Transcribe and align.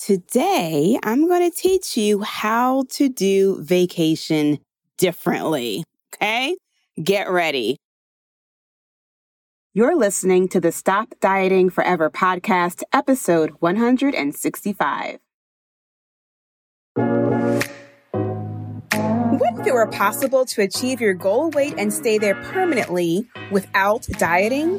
Today, 0.00 0.98
I'm 1.02 1.28
going 1.28 1.50
to 1.50 1.54
teach 1.54 1.94
you 1.94 2.22
how 2.22 2.84
to 2.92 3.10
do 3.10 3.62
vacation 3.62 4.58
differently. 4.96 5.84
Okay? 6.14 6.56
Get 7.02 7.28
ready. 7.28 7.76
You're 9.74 9.94
listening 9.94 10.48
to 10.48 10.60
the 10.60 10.72
Stop 10.72 11.12
Dieting 11.20 11.68
Forever 11.68 12.08
podcast, 12.08 12.82
episode 12.94 13.50
165. 13.58 15.18
What 16.94 17.68
if 19.60 19.66
it 19.66 19.74
were 19.74 19.86
possible 19.86 20.46
to 20.46 20.62
achieve 20.62 21.02
your 21.02 21.12
goal 21.12 21.50
weight 21.50 21.74
and 21.76 21.92
stay 21.92 22.16
there 22.16 22.36
permanently 22.36 23.28
without 23.50 24.06
dieting? 24.12 24.78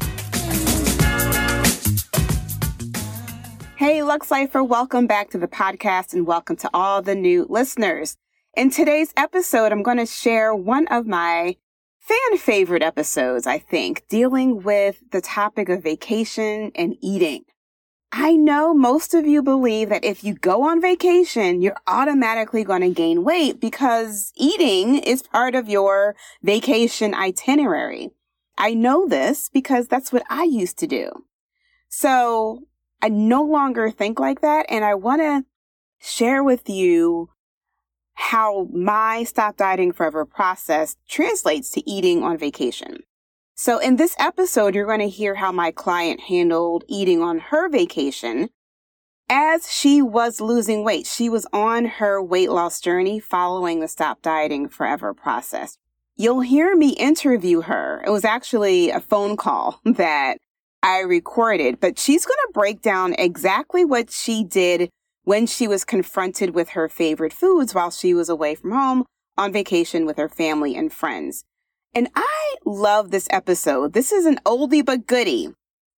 Hey, 3.91 4.03
Lux 4.03 4.31
Lifer, 4.31 4.63
welcome 4.63 5.05
back 5.05 5.31
to 5.31 5.37
the 5.37 5.49
podcast 5.49 6.13
and 6.13 6.25
welcome 6.25 6.55
to 6.55 6.69
all 6.73 7.01
the 7.01 7.13
new 7.13 7.45
listeners. 7.49 8.15
In 8.55 8.69
today's 8.69 9.11
episode, 9.17 9.73
I'm 9.73 9.83
going 9.83 9.97
to 9.97 10.05
share 10.05 10.55
one 10.55 10.87
of 10.87 11.05
my 11.05 11.57
fan 11.99 12.37
favorite 12.37 12.83
episodes, 12.83 13.45
I 13.45 13.57
think, 13.57 14.05
dealing 14.07 14.63
with 14.63 15.03
the 15.11 15.19
topic 15.19 15.67
of 15.67 15.83
vacation 15.83 16.71
and 16.73 16.95
eating. 17.01 17.43
I 18.13 18.37
know 18.37 18.73
most 18.73 19.13
of 19.13 19.27
you 19.27 19.43
believe 19.43 19.89
that 19.89 20.05
if 20.05 20.23
you 20.23 20.35
go 20.35 20.63
on 20.63 20.79
vacation, 20.79 21.61
you're 21.61 21.75
automatically 21.85 22.63
going 22.63 22.83
to 22.83 22.91
gain 22.91 23.25
weight 23.25 23.59
because 23.59 24.31
eating 24.37 24.99
is 24.99 25.21
part 25.21 25.53
of 25.53 25.67
your 25.67 26.15
vacation 26.41 27.13
itinerary. 27.13 28.11
I 28.57 28.73
know 28.73 29.05
this 29.05 29.49
because 29.49 29.89
that's 29.89 30.13
what 30.13 30.23
I 30.29 30.43
used 30.45 30.79
to 30.79 30.87
do. 30.87 31.25
So 31.89 32.63
I 33.01 33.09
no 33.09 33.43
longer 33.43 33.89
think 33.89 34.19
like 34.19 34.41
that. 34.41 34.65
And 34.69 34.85
I 34.85 34.95
want 34.95 35.21
to 35.21 35.45
share 35.99 36.43
with 36.43 36.69
you 36.69 37.29
how 38.13 38.67
my 38.71 39.23
stop 39.23 39.57
dieting 39.57 39.91
forever 39.91 40.25
process 40.25 40.95
translates 41.07 41.71
to 41.71 41.89
eating 41.89 42.23
on 42.23 42.37
vacation. 42.37 42.99
So 43.55 43.77
in 43.77 43.95
this 43.95 44.15
episode, 44.19 44.75
you're 44.75 44.85
going 44.85 44.99
to 44.99 45.09
hear 45.09 45.35
how 45.35 45.51
my 45.51 45.71
client 45.71 46.21
handled 46.21 46.83
eating 46.87 47.21
on 47.21 47.39
her 47.39 47.69
vacation 47.69 48.49
as 49.29 49.71
she 49.71 50.01
was 50.01 50.41
losing 50.41 50.83
weight. 50.83 51.07
She 51.07 51.29
was 51.29 51.47
on 51.53 51.85
her 51.85 52.21
weight 52.21 52.49
loss 52.49 52.81
journey 52.81 53.19
following 53.19 53.79
the 53.79 53.87
stop 53.87 54.21
dieting 54.21 54.67
forever 54.67 55.13
process. 55.13 55.77
You'll 56.17 56.41
hear 56.41 56.75
me 56.75 56.89
interview 56.89 57.61
her. 57.61 58.03
It 58.05 58.09
was 58.09 58.25
actually 58.25 58.89
a 58.89 58.99
phone 58.99 59.37
call 59.37 59.79
that 59.85 60.37
I 60.83 60.99
recorded, 60.99 61.79
but 61.79 61.99
she's 61.99 62.25
going 62.25 62.39
to 62.47 62.53
break 62.53 62.81
down 62.81 63.13
exactly 63.17 63.85
what 63.85 64.11
she 64.11 64.43
did 64.43 64.89
when 65.23 65.45
she 65.45 65.67
was 65.67 65.85
confronted 65.85 66.55
with 66.55 66.69
her 66.69 66.89
favorite 66.89 67.33
foods 67.33 67.75
while 67.75 67.91
she 67.91 68.13
was 68.13 68.29
away 68.29 68.55
from 68.55 68.71
home 68.71 69.05
on 69.37 69.53
vacation 69.53 70.05
with 70.05 70.17
her 70.17 70.29
family 70.29 70.75
and 70.75 70.91
friends. 70.91 71.43
And 71.93 72.09
I 72.15 72.55
love 72.65 73.11
this 73.11 73.27
episode. 73.31 73.93
This 73.93 74.11
is 74.11 74.25
an 74.25 74.39
oldie 74.45 74.85
but 74.85 75.07
goodie. 75.07 75.49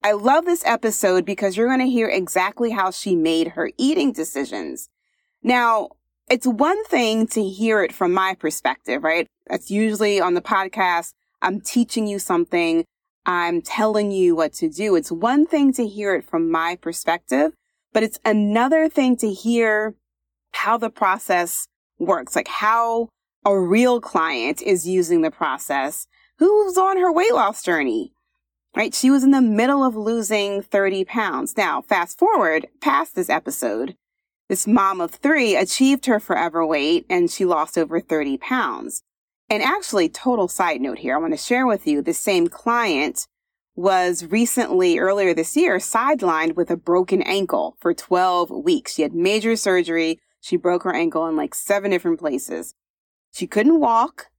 I 0.04 0.12
love 0.12 0.44
this 0.46 0.66
episode 0.66 1.24
because 1.24 1.56
you're 1.56 1.68
going 1.68 1.80
to 1.80 1.86
hear 1.86 2.10
exactly 2.10 2.72
how 2.72 2.92
she 2.92 3.16
made 3.16 3.50
her 3.50 3.72
eating 3.78 4.12
decisions. 4.12 4.90
Now, 5.42 5.90
it's 6.30 6.48
one 6.48 6.84
thing 6.86 7.28
to 7.28 7.44
hear 7.44 7.84
it 7.84 7.94
from 7.94 8.14
my 8.14 8.34
perspective, 8.34 9.04
right? 9.04 9.28
That's 9.48 9.72
usually 9.72 10.20
on 10.20 10.34
the 10.34 10.42
podcast. 10.42 11.14
I'm 11.42 11.62
teaching 11.62 12.08
you 12.08 12.20
something. 12.20 12.84
I'm 13.26 13.62
telling 13.62 14.12
you 14.12 14.36
what 14.36 14.54
to 14.54 14.70
do. 14.70 14.96
It's 14.96 15.12
one 15.12 15.46
thing 15.46 15.72
to 15.74 15.88
hear 15.88 16.16
it 16.16 16.26
from 16.26 16.52
my 16.52 16.76
perspective, 16.76 17.54
but 17.94 18.04
it's 18.04 18.20
another 18.26 18.90
thing 18.90 19.16
to 19.18 19.32
hear 19.32 19.96
how 20.54 20.78
the 20.78 20.90
process 20.90 21.68
works, 22.00 22.36
like 22.36 22.48
how 22.48 23.10
a 23.46 23.58
real 23.58 24.02
client 24.02 24.62
is 24.62 24.88
using 24.88 25.22
the 25.22 25.32
process 25.32 26.08
who's 26.38 26.78
on 26.78 26.98
her 26.98 27.12
weight 27.12 27.34
loss 27.34 27.64
journey, 27.64 28.14
right? 28.76 28.94
She 28.94 29.10
was 29.10 29.24
in 29.24 29.32
the 29.32 29.42
middle 29.42 29.84
of 29.84 29.96
losing 29.96 30.62
30 30.62 31.06
pounds. 31.06 31.56
Now, 31.56 31.82
fast 31.82 32.20
forward 32.20 32.68
past 32.82 33.16
this 33.16 33.30
episode, 33.30 33.96
this 34.50 34.68
mom 34.68 35.00
of 35.00 35.12
three 35.12 35.56
achieved 35.56 36.06
her 36.06 36.20
forever 36.20 36.66
weight 36.66 37.06
and 37.10 37.30
she 37.30 37.46
lost 37.46 37.78
over 37.78 38.00
30 38.00 38.38
pounds. 38.38 39.04
And 39.54 39.62
actually, 39.62 40.10
total 40.10 40.48
side 40.48 40.82
note 40.82 40.98
here, 40.98 41.14
I 41.14 41.20
want 41.20 41.34
to 41.34 41.38
share 41.38 41.68
with 41.68 41.86
you 41.86 42.02
the 42.02 42.12
same 42.12 42.48
client 42.48 43.28
was 43.76 44.26
recently, 44.26 44.98
earlier 44.98 45.32
this 45.36 45.56
year, 45.56 45.78
sidelined 45.78 46.56
with 46.56 46.72
a 46.72 46.76
broken 46.76 47.22
ankle 47.22 47.78
for 47.80 47.94
12 47.94 48.50
weeks. 48.50 48.96
She 48.96 49.04
had 49.04 49.14
major 49.14 49.56
surgery. 49.56 50.20
She 50.42 50.58
broke 50.58 50.82
her 50.82 50.96
ankle 50.96 51.28
in 51.28 51.36
like 51.36 51.54
seven 51.54 51.92
different 51.92 52.20
places. 52.20 52.74
She 53.32 53.46
couldn't 53.46 53.80
walk. 53.80 54.32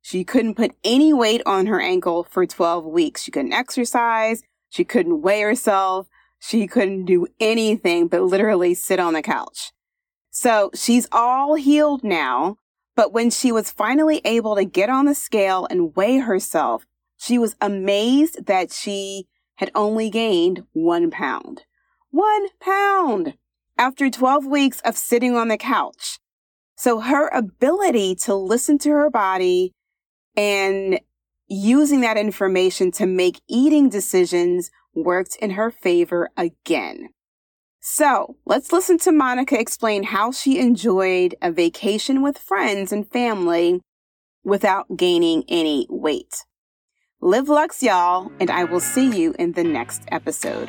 She 0.00 0.24
couldn't 0.24 0.54
put 0.54 0.74
any 0.82 1.12
weight 1.12 1.42
on 1.44 1.66
her 1.66 1.78
ankle 1.78 2.24
for 2.24 2.46
12 2.46 2.86
weeks. 2.86 3.24
She 3.24 3.30
couldn't 3.30 3.52
exercise. 3.52 4.42
She 4.70 4.84
couldn't 4.84 5.20
weigh 5.20 5.42
herself. 5.42 6.08
She 6.38 6.66
couldn't 6.66 7.04
do 7.04 7.26
anything 7.38 8.08
but 8.08 8.22
literally 8.22 8.72
sit 8.72 8.98
on 8.98 9.12
the 9.12 9.20
couch. 9.20 9.72
So 10.30 10.70
she's 10.74 11.06
all 11.12 11.56
healed 11.56 12.02
now. 12.02 12.56
But 12.94 13.12
when 13.12 13.30
she 13.30 13.52
was 13.52 13.70
finally 13.70 14.20
able 14.24 14.56
to 14.56 14.64
get 14.64 14.90
on 14.90 15.06
the 15.06 15.14
scale 15.14 15.66
and 15.70 15.96
weigh 15.96 16.18
herself, 16.18 16.86
she 17.16 17.38
was 17.38 17.56
amazed 17.60 18.46
that 18.46 18.72
she 18.72 19.26
had 19.56 19.70
only 19.74 20.10
gained 20.10 20.64
one 20.72 21.10
pound. 21.10 21.62
One 22.10 22.48
pound 22.60 23.34
after 23.78 24.10
12 24.10 24.46
weeks 24.46 24.80
of 24.80 24.96
sitting 24.96 25.36
on 25.36 25.48
the 25.48 25.56
couch. 25.56 26.18
So 26.76 27.00
her 27.00 27.28
ability 27.28 28.16
to 28.16 28.34
listen 28.34 28.78
to 28.78 28.90
her 28.90 29.10
body 29.10 29.72
and 30.36 31.00
using 31.48 32.00
that 32.00 32.16
information 32.16 32.90
to 32.92 33.06
make 33.06 33.40
eating 33.48 33.88
decisions 33.88 34.70
worked 34.94 35.36
in 35.36 35.50
her 35.50 35.70
favor 35.70 36.30
again. 36.36 37.10
So 37.84 38.36
let's 38.46 38.72
listen 38.72 38.96
to 38.98 39.10
Monica 39.10 39.58
explain 39.58 40.04
how 40.04 40.30
she 40.30 40.60
enjoyed 40.60 41.34
a 41.42 41.50
vacation 41.50 42.22
with 42.22 42.38
friends 42.38 42.92
and 42.92 43.10
family 43.10 43.80
without 44.44 44.96
gaining 44.96 45.42
any 45.48 45.88
weight. 45.90 46.44
Live 47.20 47.48
Lux, 47.48 47.82
y'all, 47.82 48.30
and 48.38 48.52
I 48.52 48.62
will 48.62 48.78
see 48.78 49.10
you 49.10 49.34
in 49.36 49.54
the 49.54 49.64
next 49.64 50.02
episode. 50.12 50.68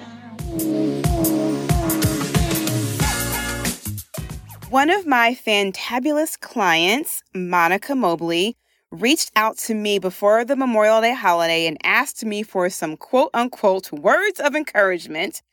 One 4.72 4.90
of 4.90 5.06
my 5.06 5.36
fantabulous 5.36 6.40
clients, 6.40 7.22
Monica 7.36 7.94
Mobley, 7.94 8.58
reached 8.90 9.32
out 9.36 9.60
to 9.60 9.76
me 9.76 10.00
before 10.00 10.46
the 10.46 10.56
Memorial 10.56 11.02
Day 11.02 11.14
holiday 11.14 11.68
and 11.68 11.78
asked 11.84 12.26
me 12.26 12.42
for 12.42 12.72
some 12.72 12.98
quote 12.98 13.30
unquote 13.36 13.92
words 13.92 14.40
of 14.40 14.56
encouragement 14.56 15.44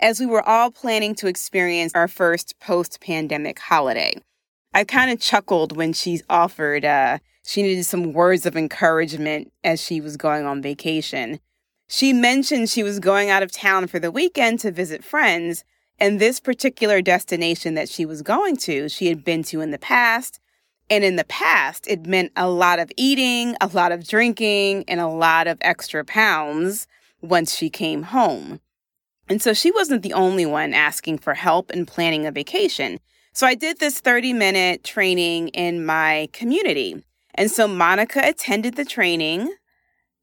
as 0.00 0.20
we 0.20 0.26
were 0.26 0.46
all 0.46 0.70
planning 0.70 1.14
to 1.16 1.26
experience 1.26 1.92
our 1.94 2.08
first 2.08 2.58
post 2.60 3.00
pandemic 3.00 3.58
holiday. 3.58 4.14
I 4.74 4.84
kind 4.84 5.10
of 5.10 5.20
chuckled 5.20 5.76
when 5.76 5.92
she 5.92 6.20
offered 6.28 6.84
uh, 6.84 7.18
she 7.46 7.62
needed 7.62 7.84
some 7.84 8.12
words 8.12 8.44
of 8.44 8.56
encouragement 8.56 9.52
as 9.62 9.80
she 9.80 10.00
was 10.00 10.16
going 10.16 10.44
on 10.44 10.60
vacation. 10.60 11.38
She 11.88 12.12
mentioned 12.12 12.68
she 12.68 12.82
was 12.82 12.98
going 12.98 13.30
out 13.30 13.44
of 13.44 13.52
town 13.52 13.86
for 13.86 14.00
the 14.00 14.10
weekend 14.10 14.58
to 14.60 14.72
visit 14.72 15.04
friends, 15.04 15.64
and 15.98 16.20
this 16.20 16.40
particular 16.40 17.00
destination 17.00 17.74
that 17.74 17.88
she 17.88 18.04
was 18.04 18.22
going 18.22 18.56
to, 18.58 18.88
she 18.88 19.06
had 19.06 19.24
been 19.24 19.44
to 19.44 19.60
in 19.60 19.70
the 19.70 19.78
past. 19.78 20.40
And 20.90 21.02
in 21.02 21.16
the 21.16 21.24
past, 21.24 21.86
it 21.88 22.06
meant 22.06 22.32
a 22.36 22.48
lot 22.48 22.78
of 22.78 22.92
eating, 22.96 23.56
a 23.60 23.66
lot 23.68 23.92
of 23.92 24.06
drinking, 24.06 24.84
and 24.86 25.00
a 25.00 25.08
lot 25.08 25.46
of 25.46 25.58
extra 25.60 26.04
pounds 26.04 26.86
once 27.20 27.56
she 27.56 27.70
came 27.70 28.04
home. 28.04 28.60
And 29.28 29.42
so 29.42 29.52
she 29.52 29.70
wasn't 29.70 30.02
the 30.02 30.12
only 30.12 30.46
one 30.46 30.72
asking 30.72 31.18
for 31.18 31.34
help 31.34 31.70
in 31.70 31.86
planning 31.86 32.26
a 32.26 32.32
vacation. 32.32 32.98
So 33.32 33.46
I 33.46 33.54
did 33.54 33.80
this 33.80 34.00
30 34.00 34.32
minute 34.32 34.84
training 34.84 35.48
in 35.48 35.84
my 35.84 36.28
community. 36.32 37.04
And 37.34 37.50
so 37.50 37.68
Monica 37.68 38.20
attended 38.24 38.76
the 38.76 38.84
training. 38.84 39.54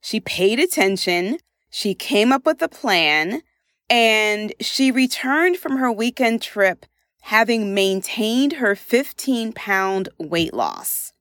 She 0.00 0.20
paid 0.20 0.58
attention. 0.58 1.38
She 1.70 1.94
came 1.94 2.32
up 2.32 2.44
with 2.46 2.60
a 2.62 2.68
plan 2.68 3.42
and 3.88 4.52
she 4.60 4.90
returned 4.90 5.58
from 5.58 5.76
her 5.76 5.92
weekend 5.92 6.42
trip 6.42 6.86
having 7.22 7.72
maintained 7.72 8.54
her 8.54 8.74
15 8.74 9.52
pound 9.52 10.08
weight 10.18 10.52
loss. 10.52 11.12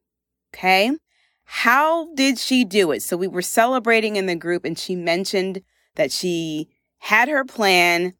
Okay. 0.53 0.91
How 1.45 2.13
did 2.13 2.37
she 2.39 2.65
do 2.65 2.91
it? 2.91 3.01
So 3.01 3.15
we 3.15 3.27
were 3.27 3.41
celebrating 3.41 4.15
in 4.15 4.25
the 4.25 4.35
group 4.35 4.65
and 4.65 4.77
she 4.77 4.95
mentioned 4.95 5.61
that 5.95 6.11
she 6.11 6.69
had 7.03 7.27
her 7.27 7.43
plan 7.43 8.13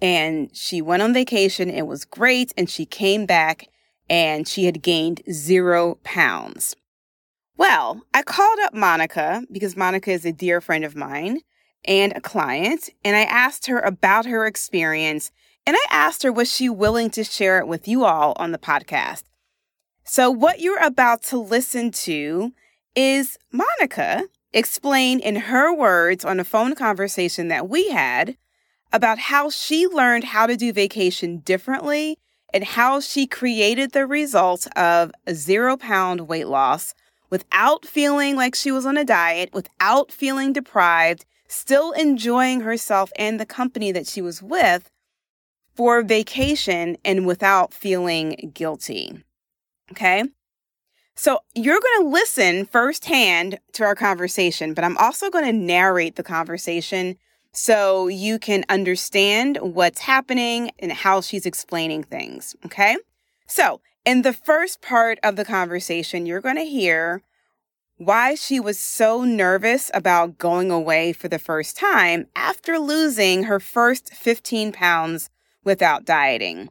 and 0.00 0.48
she 0.56 0.80
went 0.80 1.02
on 1.02 1.12
vacation. 1.12 1.68
It 1.68 1.86
was 1.86 2.06
great. 2.06 2.54
And 2.56 2.70
she 2.70 2.86
came 2.86 3.26
back 3.26 3.68
and 4.08 4.48
she 4.48 4.64
had 4.64 4.82
gained 4.82 5.20
zero 5.30 5.98
pounds. 6.04 6.74
Well, 7.58 8.00
I 8.14 8.22
called 8.22 8.58
up 8.60 8.72
Monica 8.72 9.42
because 9.52 9.76
Monica 9.76 10.10
is 10.10 10.24
a 10.24 10.32
dear 10.32 10.62
friend 10.62 10.86
of 10.86 10.96
mine 10.96 11.40
and 11.84 12.16
a 12.16 12.20
client, 12.20 12.88
and 13.04 13.14
I 13.14 13.24
asked 13.24 13.66
her 13.66 13.78
about 13.80 14.24
her 14.24 14.46
experience. 14.46 15.30
And 15.66 15.76
I 15.76 15.84
asked 15.90 16.22
her, 16.22 16.32
was 16.32 16.50
she 16.50 16.70
willing 16.70 17.10
to 17.10 17.24
share 17.24 17.58
it 17.58 17.68
with 17.68 17.86
you 17.86 18.06
all 18.06 18.32
on 18.36 18.52
the 18.52 18.58
podcast? 18.58 19.24
So, 20.04 20.30
what 20.30 20.60
you're 20.60 20.82
about 20.82 21.22
to 21.24 21.38
listen 21.38 21.90
to 21.90 22.52
is 22.96 23.36
Monica 23.52 24.24
explain 24.52 25.20
in 25.20 25.36
her 25.36 25.74
words 25.74 26.24
on 26.24 26.40
a 26.40 26.44
phone 26.44 26.74
conversation 26.74 27.48
that 27.48 27.68
we 27.68 27.90
had 27.90 28.36
about 28.92 29.18
how 29.18 29.50
she 29.50 29.86
learned 29.86 30.24
how 30.24 30.46
to 30.46 30.56
do 30.56 30.72
vacation 30.72 31.38
differently 31.38 32.18
and 32.52 32.64
how 32.64 33.00
she 33.00 33.26
created 33.26 33.92
the 33.92 34.06
result 34.06 34.66
of 34.76 35.12
a 35.26 35.34
zero 35.34 35.76
pound 35.76 36.28
weight 36.28 36.48
loss 36.48 36.94
without 37.30 37.84
feeling 37.84 38.36
like 38.36 38.54
she 38.54 38.72
was 38.72 38.86
on 38.86 38.96
a 38.96 39.04
diet, 39.04 39.50
without 39.52 40.10
feeling 40.10 40.52
deprived, 40.52 41.26
still 41.46 41.92
enjoying 41.92 42.60
herself 42.60 43.12
and 43.16 43.38
the 43.38 43.46
company 43.46 43.92
that 43.92 44.06
she 44.06 44.22
was 44.22 44.42
with 44.42 44.90
for 45.74 46.02
vacation 46.02 46.96
and 47.04 47.26
without 47.26 47.74
feeling 47.74 48.50
guilty. 48.54 49.22
Okay. 49.92 50.24
So 51.18 51.40
you're 51.52 51.80
going 51.80 52.04
to 52.04 52.10
listen 52.10 52.64
firsthand 52.64 53.58
to 53.72 53.82
our 53.82 53.96
conversation, 53.96 54.72
but 54.72 54.84
I'm 54.84 54.96
also 54.98 55.30
going 55.30 55.46
to 55.46 55.52
narrate 55.52 56.14
the 56.14 56.22
conversation 56.22 57.16
so 57.50 58.06
you 58.06 58.38
can 58.38 58.64
understand 58.68 59.58
what's 59.60 60.02
happening 60.02 60.70
and 60.78 60.92
how 60.92 61.20
she's 61.20 61.44
explaining 61.44 62.04
things. 62.04 62.54
Okay. 62.64 62.96
So 63.48 63.80
in 64.04 64.22
the 64.22 64.32
first 64.32 64.80
part 64.80 65.18
of 65.24 65.34
the 65.34 65.44
conversation, 65.44 66.24
you're 66.24 66.40
going 66.40 66.54
to 66.54 66.62
hear 66.62 67.24
why 67.96 68.36
she 68.36 68.60
was 68.60 68.78
so 68.78 69.24
nervous 69.24 69.90
about 69.92 70.38
going 70.38 70.70
away 70.70 71.12
for 71.12 71.26
the 71.26 71.40
first 71.40 71.76
time 71.76 72.28
after 72.36 72.78
losing 72.78 73.42
her 73.42 73.58
first 73.58 74.14
15 74.14 74.70
pounds 74.70 75.30
without 75.64 76.04
dieting. 76.04 76.68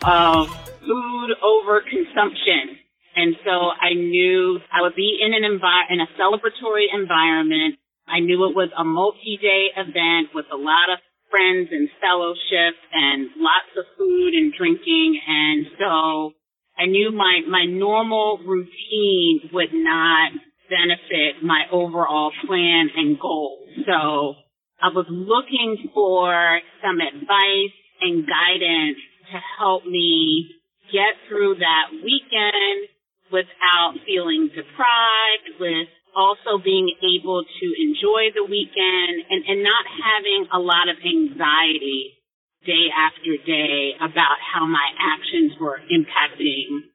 Uh, 0.00 0.46
food 0.78 1.30
overconsumption. 1.42 2.76
And 3.16 3.34
so 3.44 3.74
I 3.74 3.94
knew 3.94 4.60
I 4.72 4.82
would 4.82 4.94
be 4.94 5.18
in 5.20 5.34
an 5.34 5.42
envi- 5.42 5.90
in 5.90 6.00
a 6.00 6.08
celebratory 6.18 6.86
environment. 6.92 7.76
I 8.06 8.20
knew 8.20 8.48
it 8.48 8.54
was 8.54 8.70
a 8.76 8.84
multi-day 8.84 9.70
event 9.76 10.34
with 10.34 10.46
a 10.52 10.56
lot 10.56 10.90
of 10.92 10.98
friends 11.30 11.68
and 11.70 11.88
fellowship 12.00 12.74
and 12.92 13.30
lots 13.38 13.70
of 13.78 13.84
food 13.96 14.34
and 14.34 14.52
drinking. 14.52 15.20
And 15.26 15.66
so 15.78 16.32
I 16.78 16.86
knew 16.86 17.12
my, 17.12 17.40
my 17.48 17.66
normal 17.66 18.38
routine 18.44 19.50
would 19.52 19.72
not 19.72 20.32
benefit 20.70 21.42
my 21.42 21.64
overall 21.70 22.32
plan 22.46 22.90
and 22.96 23.18
goals. 23.18 23.68
So 23.86 24.34
I 24.82 24.88
was 24.94 25.06
looking 25.10 25.90
for 25.94 26.60
some 26.82 26.98
advice 26.98 27.76
and 28.00 28.26
guidance 28.26 28.98
to 29.30 29.38
help 29.58 29.84
me 29.84 30.50
get 30.90 31.14
through 31.28 31.56
that 31.56 31.94
weekend 32.02 32.89
without 33.32 33.94
feeling 34.04 34.50
deprived, 34.54 35.58
with 35.58 35.88
also 36.14 36.58
being 36.62 36.90
able 37.02 37.42
to 37.42 37.66
enjoy 37.78 38.34
the 38.34 38.42
weekend 38.42 39.14
and, 39.30 39.46
and 39.46 39.62
not 39.62 39.84
having 39.86 40.46
a 40.52 40.58
lot 40.58 40.90
of 40.90 40.98
anxiety 40.98 42.18
day 42.66 42.90
after 42.92 43.38
day 43.46 43.94
about 44.02 44.36
how 44.42 44.66
my 44.66 44.88
actions 44.98 45.54
were 45.60 45.80
impacting 45.88 46.90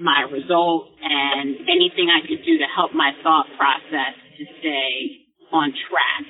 my 0.00 0.24
results 0.32 0.96
and 1.02 1.68
anything 1.68 2.08
I 2.08 2.24
could 2.24 2.40
do 2.40 2.56
to 2.56 2.68
help 2.72 2.94
my 2.94 3.12
thought 3.22 3.46
process 3.58 4.16
to 4.38 4.44
stay 4.60 5.28
on 5.52 5.74
track. 5.90 6.24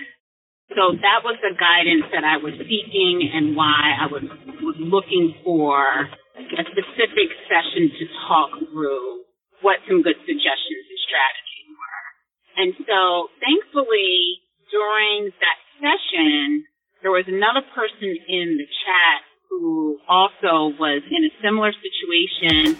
So 0.74 0.94
that 0.98 1.22
was 1.22 1.38
the 1.42 1.54
guidance 1.54 2.10
that 2.10 2.24
I 2.24 2.38
was 2.38 2.54
seeking 2.58 3.30
and 3.30 3.54
why 3.54 3.94
I 3.94 4.06
was, 4.06 4.22
was 4.62 4.78
looking 4.78 5.34
for 5.44 5.78
a 6.34 6.62
specific 6.66 7.30
session 7.46 7.90
to 7.94 8.04
talk 8.26 8.50
through 8.70 9.22
what 9.62 9.78
some 9.88 10.02
good 10.02 10.16
suggestions 10.24 10.84
and 10.88 11.00
strategies 11.04 11.68
were. 11.76 12.06
And 12.56 12.70
so 12.86 13.28
thankfully 13.40 14.40
during 14.70 15.30
that 15.40 15.58
session, 15.80 16.64
there 17.02 17.10
was 17.10 17.24
another 17.26 17.62
person 17.74 18.16
in 18.28 18.56
the 18.58 18.66
chat 18.84 19.20
who 19.48 19.98
also 20.08 20.76
was 20.78 21.02
in 21.10 21.24
a 21.24 21.32
similar 21.42 21.72
situation. 21.72 22.78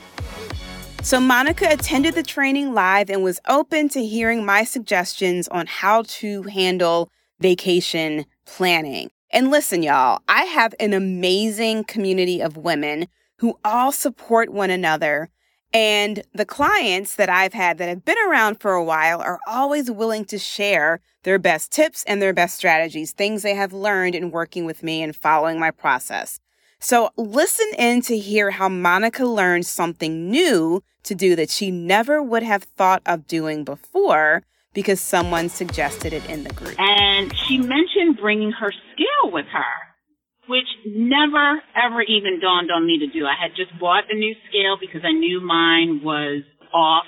So, 1.03 1.19
Monica 1.19 1.67
attended 1.71 2.15
the 2.15 2.23
training 2.23 2.75
live 2.75 3.09
and 3.09 3.25
was 3.25 3.41
open 3.49 3.89
to 3.91 4.05
hearing 4.05 4.45
my 4.45 4.65
suggestions 4.65 5.49
on 5.49 5.67
how 5.67 6.03
to 6.03 6.43
handle 6.43 7.11
vacation 7.41 8.27
planning. 8.45 9.11
And 9.33 9.51
listen, 9.51 9.83
y'all, 9.83 10.21
I 10.29 10.43
have 10.45 10.75
an 10.79 10.93
amazing 10.93 11.85
community 11.85 12.41
of 12.43 12.59
women 12.59 13.09
who 13.39 13.59
all 13.65 13.93
support 13.93 14.51
one 14.51 14.71
another 14.71 15.31
and 15.73 16.23
the 16.35 16.45
clients 16.45 17.15
that 17.17 17.29
I've 17.29 17.53
had 17.53 17.79
that 17.79 17.89
have 17.89 18.05
been 18.05 18.17
around 18.29 18.61
for 18.61 18.73
a 18.73 18.83
while 18.85 19.21
are 19.21 19.39
always 19.47 19.91
willing 19.91 20.25
to 20.27 20.39
share 20.39 21.01
their 21.23 21.39
best 21.39 21.71
tips 21.71 22.03
and 22.07 22.21
their 22.21 22.33
best 22.33 22.57
strategies, 22.57 23.13
things 23.13 23.43
they 23.43 23.55
have 23.55 23.73
learned 23.73 24.15
in 24.15 24.31
working 24.31 24.65
with 24.65 24.83
me 24.83 25.03
and 25.03 25.15
following 25.15 25.59
my 25.61 25.71
process. 25.71 26.41
So 26.81 27.11
listen 27.17 27.71
in 27.79 28.01
to 28.03 28.19
hear 28.19 28.53
how 28.53 28.69
Monica 28.69 29.25
learned 29.25 29.67
something 29.67 30.31
new 30.31 30.83
to 31.05 31.15
do 31.15 31.37
that 31.37 31.51
she 31.51 31.71
never 31.71 32.23
would 32.23 32.43
have 32.43 32.65
thought 32.65 33.03
of 33.07 33.27
doing 33.27 33.65
before 33.65 34.45
because 34.73 35.01
someone 35.01 35.49
suggested 35.49 36.13
it 36.13 36.29
in 36.29 36.45
the 36.45 36.53
group. 36.55 36.79
And 36.79 37.37
she 37.37 37.59
mentioned 37.59 38.17
bringing 38.19 38.53
her 38.53 38.73
scale 38.93 39.31
with 39.31 39.47
her 39.47 39.90
which 40.51 40.67
never 40.85 41.63
ever 41.79 42.03
even 42.03 42.43
dawned 42.43 42.75
on 42.75 42.83
me 42.83 42.99
to 42.99 43.07
do. 43.07 43.23
I 43.25 43.39
had 43.39 43.55
just 43.55 43.71
bought 43.79 44.11
a 44.11 44.17
new 44.19 44.35
scale 44.51 44.75
because 44.83 45.07
I 45.07 45.15
knew 45.15 45.39
mine 45.39 46.03
was 46.03 46.43
off. 46.75 47.07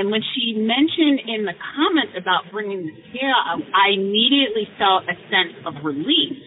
And 0.00 0.08
when 0.08 0.24
she 0.32 0.56
mentioned 0.56 1.28
in 1.28 1.44
the 1.44 1.52
comments 1.76 2.16
about 2.16 2.48
bringing 2.48 2.88
the 2.88 2.96
scale, 3.12 3.36
I 3.76 3.92
immediately 3.92 4.64
felt 4.80 5.04
a 5.04 5.16
sense 5.28 5.60
of 5.68 5.84
relief 5.84 6.40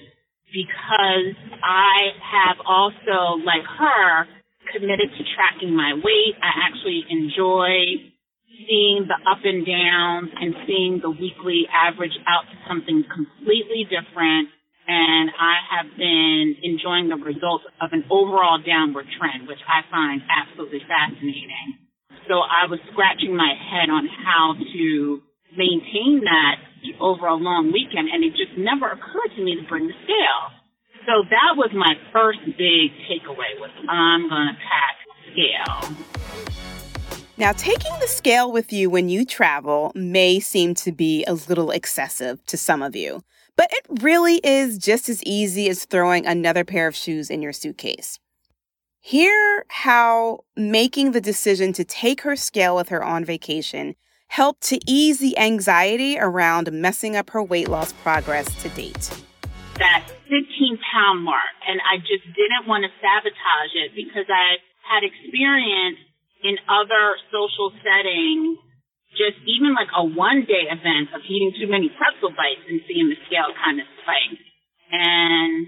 because 0.50 1.38
I 1.62 2.18
have 2.18 2.58
also, 2.66 3.38
like 3.46 3.62
her, 3.62 4.26
committed 4.74 5.14
to 5.14 5.22
tracking 5.38 5.76
my 5.76 5.94
weight. 5.94 6.34
I 6.42 6.66
actually 6.66 7.06
enjoy 7.14 8.10
seeing 8.50 9.06
the 9.06 9.18
up 9.30 9.46
and 9.46 9.62
downs 9.66 10.34
and 10.34 10.56
seeing 10.66 10.98
the 10.98 11.14
weekly 11.14 11.70
average 11.70 12.16
out 12.26 12.50
to 12.50 12.58
something 12.66 13.06
completely 13.06 13.86
different 13.86 14.50
and 14.88 15.32
I 15.40 15.56
have 15.76 15.88
been 15.98 16.56
enjoying 16.64 17.08
the 17.10 17.16
results 17.16 17.64
of 17.82 17.92
an 17.92 18.04
overall 18.12 18.60
downward 18.60 19.08
trend, 19.18 19.48
which 19.48 19.62
I 19.64 19.82
find 19.90 20.22
absolutely 20.28 20.82
fascinating. 20.88 21.80
So 22.28 22.40
I 22.40 22.68
was 22.68 22.80
scratching 22.92 23.36
my 23.36 23.52
head 23.52 23.90
on 23.90 24.08
how 24.08 24.56
to 24.56 25.22
maintain 25.56 26.24
that 26.24 26.56
over 27.00 27.28
a 27.28 27.36
long 27.36 27.72
weekend, 27.72 28.10
and 28.12 28.24
it 28.24 28.32
just 28.36 28.58
never 28.58 28.92
occurred 28.92 29.32
to 29.36 29.44
me 29.44 29.56
to 29.56 29.64
bring 29.68 29.88
the 29.88 29.98
scale. 30.04 30.44
So 31.06 31.24
that 31.30 31.56
was 31.56 31.72
my 31.76 31.96
first 32.12 32.40
big 32.46 32.92
takeaway 33.08 33.60
was 33.60 33.72
I'm 33.90 34.30
gonna 34.30 34.56
pack 34.56 34.96
scale. 35.32 35.96
Now, 37.36 37.52
taking 37.52 37.92
the 38.00 38.08
scale 38.08 38.52
with 38.52 38.72
you 38.72 38.90
when 38.90 39.10
you 39.10 39.26
travel 39.26 39.92
may 39.96 40.40
seem 40.40 40.76
to 40.76 40.92
be 40.92 41.26
a 41.26 41.34
little 41.34 41.72
excessive 41.72 42.46
to 42.46 42.58
some 42.58 42.82
of 42.82 42.96
you. 42.96 43.24
But 43.56 43.70
it 43.72 44.02
really 44.02 44.38
is 44.44 44.78
just 44.78 45.10
as 45.10 45.24
easy 45.24 45.70
as 45.70 45.86
throwing 45.86 46.26
another 46.26 46.64
pair 46.64 46.88
of 46.88 46.96
shoes 46.96 47.30
in 47.30 47.42
your 47.42 47.54
suitcase. 47.54 48.20
Hear 49.00 49.66
how 49.68 50.46
making 50.56 51.12
the 51.12 51.22
decision 51.22 51.74
to 51.74 51.84
take 51.84 52.22
her 52.22 52.36
scale 52.36 52.76
with 52.76 52.90
her 52.90 53.04
on 53.04 53.26
vacation 53.26 53.96
helped 54.28 54.62
to 54.64 54.80
ease 54.88 55.20
the 55.20 55.38
anxiety 55.38 56.18
around 56.18 56.72
messing 56.72 57.16
up 57.16 57.30
her 57.32 57.44
weight 57.44 57.68
loss 57.68 57.94
progress 57.94 58.48
to 58.64 58.70
date. 58.70 59.12
That 59.78 60.08
15 60.24 60.80
pound 60.92 61.24
mark, 61.24 61.54
and 61.68 61.82
I 61.86 61.98
just 61.98 62.26
didn't 62.34 62.66
want 62.66 62.86
to 62.86 62.90
sabotage 63.02 63.76
it 63.76 63.92
because 63.94 64.26
I 64.30 64.58
had 64.82 65.04
experience 65.04 65.98
in 66.44 66.58
other 66.68 67.16
social 67.32 67.72
settings 67.84 68.58
just 69.18 69.38
even 69.46 69.74
like 69.78 69.90
a 69.94 70.04
one 70.04 70.46
day 70.46 70.70
event 70.70 71.14
of 71.14 71.22
eating 71.26 71.54
too 71.58 71.70
many 71.70 71.90
pretzel 71.94 72.34
bites 72.34 72.66
and 72.70 72.82
seeing 72.90 73.10
the 73.10 73.20
scale 73.30 73.54
kind 73.62 73.78
of 73.80 73.88
spike. 74.02 74.42
And 74.92 75.68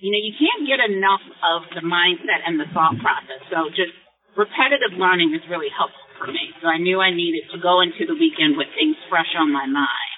you 0.00 0.10
know, 0.10 0.20
you 0.20 0.34
can't 0.34 0.66
get 0.66 0.82
enough 0.82 1.22
of 1.42 1.70
the 1.74 1.84
mindset 1.86 2.42
and 2.46 2.58
the 2.58 2.66
thought 2.74 2.98
process. 2.98 3.40
So 3.50 3.70
just 3.70 3.94
repetitive 4.36 4.98
learning 4.98 5.32
is 5.34 5.42
really 5.46 5.70
helpful 5.70 6.04
for 6.18 6.26
me. 6.26 6.50
So 6.60 6.66
I 6.66 6.78
knew 6.78 7.00
I 7.00 7.14
needed 7.14 7.46
to 7.54 7.58
go 7.62 7.80
into 7.80 8.06
the 8.06 8.14
weekend 8.18 8.58
with 8.58 8.68
things 8.74 8.98
fresh 9.08 9.30
on 9.38 9.52
my 9.52 9.66
mind. 9.66 10.14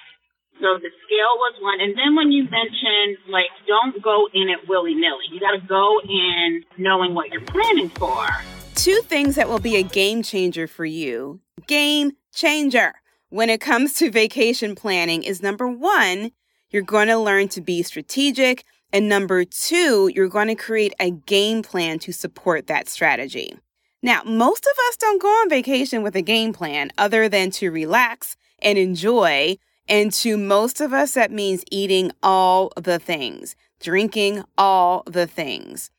So 0.57 0.81
the 0.81 0.89
scale 1.05 1.33
was 1.37 1.53
one. 1.61 1.77
And 1.79 1.93
then 1.93 2.15
when 2.15 2.31
you 2.31 2.43
mentioned, 2.49 3.21
like, 3.29 3.53
don't 3.67 4.01
go 4.01 4.27
in 4.33 4.49
it 4.49 4.67
willy 4.67 4.95
nilly, 4.95 5.29
you 5.31 5.39
got 5.39 5.53
to 5.53 5.61
go 5.67 6.01
in 6.01 6.63
knowing 6.77 7.13
what 7.13 7.29
you're 7.29 7.45
planning 7.45 7.89
for. 7.89 8.25
Two 8.73 9.01
things 9.05 9.35
that 9.35 9.49
will 9.49 9.59
be 9.59 9.75
a 9.75 9.83
game 9.83 10.23
changer 10.23 10.67
for 10.67 10.85
you. 10.85 11.39
Game 11.67 12.13
changer 12.37 12.93
when 13.29 13.49
it 13.49 13.59
comes 13.59 13.93
to 13.95 14.11
vacation 14.11 14.75
planning 14.75 15.23
is 15.23 15.41
number 15.41 15.67
one, 15.67 16.31
you're 16.69 16.83
going 16.83 17.07
to 17.07 17.17
learn 17.17 17.47
to 17.49 17.61
be 17.61 17.83
strategic. 17.83 18.63
And 18.93 19.09
number 19.09 19.43
two, 19.43 20.09
you're 20.13 20.29
going 20.29 20.47
to 20.47 20.55
create 20.55 20.93
a 20.99 21.11
game 21.11 21.61
plan 21.61 21.99
to 21.99 22.13
support 22.13 22.67
that 22.67 22.87
strategy. 22.87 23.57
Now, 24.01 24.21
most 24.23 24.65
of 24.65 24.77
us 24.87 24.97
don't 24.97 25.21
go 25.21 25.27
on 25.27 25.49
vacation 25.49 26.03
with 26.03 26.15
a 26.15 26.21
game 26.21 26.53
plan 26.53 26.91
other 26.97 27.27
than 27.27 27.51
to 27.51 27.71
relax 27.71 28.37
and 28.59 28.77
enjoy. 28.77 29.57
And 29.89 30.13
to 30.13 30.37
most 30.37 30.79
of 30.79 30.93
us, 30.93 31.15
that 31.15 31.31
means 31.31 31.63
eating 31.71 32.11
all 32.21 32.71
the 32.77 32.99
things, 32.99 33.55
drinking 33.81 34.43
all 34.57 35.03
the 35.05 35.27
things. 35.27 35.89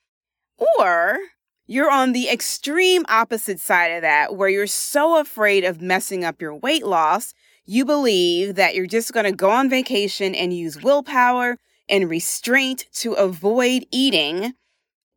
Or 0.56 1.18
you're 1.68 1.90
on 1.90 2.12
the 2.12 2.30
extreme 2.30 3.04
opposite 3.08 3.60
side 3.60 3.88
of 3.88 4.02
that, 4.02 4.34
where 4.34 4.48
you're 4.48 4.66
so 4.66 5.20
afraid 5.20 5.64
of 5.64 5.82
messing 5.82 6.24
up 6.24 6.40
your 6.40 6.54
weight 6.54 6.84
loss, 6.84 7.34
you 7.66 7.84
believe 7.84 8.54
that 8.54 8.74
you're 8.74 8.86
just 8.86 9.12
going 9.12 9.26
to 9.26 9.32
go 9.32 9.50
on 9.50 9.68
vacation 9.68 10.34
and 10.34 10.54
use 10.54 10.82
willpower 10.82 11.58
and 11.86 12.08
restraint 12.08 12.86
to 12.94 13.12
avoid 13.12 13.84
eating 13.92 14.54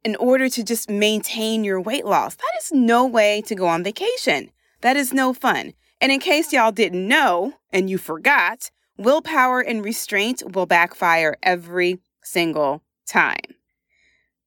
in 0.04 0.18
order 0.18 0.50
to 0.50 0.62
just 0.62 0.90
maintain 0.90 1.64
your 1.64 1.80
weight 1.80 2.06
loss. 2.06 2.36
That 2.36 2.54
is 2.60 2.74
no 2.74 3.06
way 3.06 3.42
to 3.44 3.56
go 3.56 3.68
on 3.68 3.82
vacation. 3.82 4.52
That 4.82 4.98
is 4.98 5.14
no 5.14 5.34
fun. 5.34 5.72
And 6.02 6.12
in 6.12 6.20
case 6.20 6.52
y'all 6.52 6.74
didn't 6.74 7.08
know 7.08 7.54
and 7.72 7.90
you 7.90 7.98
forgot, 7.98 8.72
willpower 8.98 9.62
and 9.62 9.86
restraint 9.86 10.44
will 10.54 10.66
backfire 10.66 11.38
every 11.42 12.02
single 12.22 12.84
time. 13.08 13.56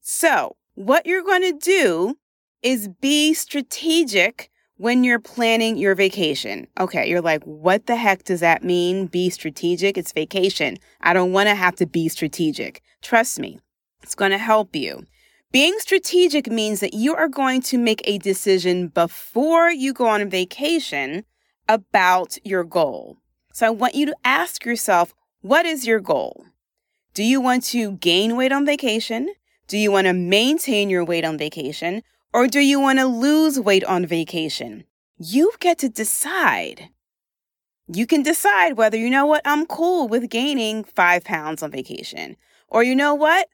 So, 0.00 0.56
what 0.74 1.06
you're 1.06 1.22
going 1.22 1.42
to 1.42 1.58
do 1.58 2.16
is 2.62 2.88
be 3.00 3.34
strategic 3.34 4.50
when 4.76 5.04
you're 5.04 5.20
planning 5.20 5.76
your 5.76 5.94
vacation. 5.94 6.66
Okay, 6.80 7.08
you're 7.08 7.20
like, 7.20 7.44
what 7.44 7.86
the 7.86 7.96
heck 7.96 8.24
does 8.24 8.40
that 8.40 8.64
mean? 8.64 9.06
Be 9.06 9.30
strategic? 9.30 9.96
It's 9.96 10.12
vacation. 10.12 10.76
I 11.00 11.12
don't 11.12 11.32
want 11.32 11.48
to 11.48 11.54
have 11.54 11.76
to 11.76 11.86
be 11.86 12.08
strategic. 12.08 12.82
Trust 13.02 13.38
me, 13.38 13.60
it's 14.02 14.14
going 14.14 14.32
to 14.32 14.38
help 14.38 14.74
you. 14.74 15.04
Being 15.52 15.78
strategic 15.78 16.48
means 16.48 16.80
that 16.80 16.94
you 16.94 17.14
are 17.14 17.28
going 17.28 17.62
to 17.62 17.78
make 17.78 18.02
a 18.04 18.18
decision 18.18 18.88
before 18.88 19.70
you 19.70 19.92
go 19.92 20.08
on 20.08 20.28
vacation 20.28 21.24
about 21.68 22.36
your 22.44 22.64
goal. 22.64 23.18
So 23.52 23.66
I 23.68 23.70
want 23.70 23.94
you 23.94 24.06
to 24.06 24.16
ask 24.24 24.64
yourself, 24.64 25.14
what 25.42 25.64
is 25.64 25.86
your 25.86 26.00
goal? 26.00 26.46
Do 27.14 27.22
you 27.22 27.40
want 27.40 27.62
to 27.66 27.92
gain 27.92 28.36
weight 28.36 28.50
on 28.50 28.66
vacation? 28.66 29.32
Do 29.66 29.78
you 29.78 29.90
want 29.90 30.06
to 30.06 30.12
maintain 30.12 30.90
your 30.90 31.04
weight 31.04 31.24
on 31.24 31.38
vacation? 31.38 32.02
Or 32.32 32.46
do 32.46 32.60
you 32.60 32.80
want 32.80 32.98
to 32.98 33.06
lose 33.06 33.58
weight 33.58 33.84
on 33.84 34.04
vacation? 34.04 34.84
You 35.18 35.52
get 35.60 35.78
to 35.78 35.88
decide. 35.88 36.90
You 37.86 38.06
can 38.06 38.22
decide 38.22 38.76
whether, 38.76 38.96
you 38.96 39.08
know 39.08 39.26
what, 39.26 39.42
I'm 39.44 39.66
cool 39.66 40.08
with 40.08 40.30
gaining 40.30 40.84
five 40.84 41.24
pounds 41.24 41.62
on 41.62 41.70
vacation. 41.70 42.36
Or, 42.68 42.82
you 42.82 42.94
know 42.94 43.14
what, 43.14 43.48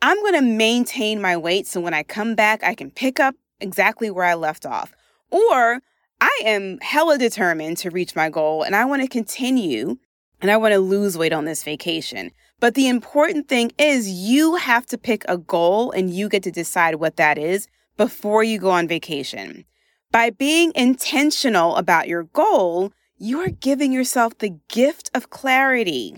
I'm 0.00 0.18
going 0.20 0.34
to 0.34 0.42
maintain 0.42 1.20
my 1.20 1.36
weight 1.36 1.66
so 1.66 1.80
when 1.80 1.94
I 1.94 2.02
come 2.02 2.34
back, 2.34 2.62
I 2.62 2.74
can 2.74 2.90
pick 2.90 3.18
up 3.18 3.34
exactly 3.60 4.10
where 4.10 4.24
I 4.24 4.34
left 4.34 4.64
off. 4.64 4.92
Or 5.30 5.80
I 6.20 6.40
am 6.44 6.78
hella 6.80 7.18
determined 7.18 7.78
to 7.78 7.90
reach 7.90 8.14
my 8.14 8.30
goal 8.30 8.62
and 8.62 8.76
I 8.76 8.84
want 8.84 9.02
to 9.02 9.08
continue 9.08 9.96
and 10.40 10.50
I 10.50 10.56
want 10.56 10.72
to 10.72 10.78
lose 10.78 11.18
weight 11.18 11.32
on 11.32 11.44
this 11.44 11.62
vacation. 11.64 12.30
But 12.64 12.72
the 12.72 12.88
important 12.88 13.46
thing 13.46 13.72
is 13.76 14.08
you 14.08 14.54
have 14.54 14.86
to 14.86 14.96
pick 14.96 15.22
a 15.28 15.36
goal 15.36 15.90
and 15.90 16.08
you 16.08 16.30
get 16.30 16.44
to 16.44 16.50
decide 16.50 16.94
what 16.94 17.16
that 17.16 17.36
is 17.36 17.68
before 17.98 18.42
you 18.42 18.58
go 18.58 18.70
on 18.70 18.88
vacation. 18.88 19.66
By 20.10 20.30
being 20.30 20.72
intentional 20.74 21.76
about 21.76 22.08
your 22.08 22.22
goal, 22.22 22.90
you 23.18 23.38
are 23.40 23.50
giving 23.50 23.92
yourself 23.92 24.38
the 24.38 24.56
gift 24.70 25.10
of 25.12 25.28
clarity. 25.28 26.16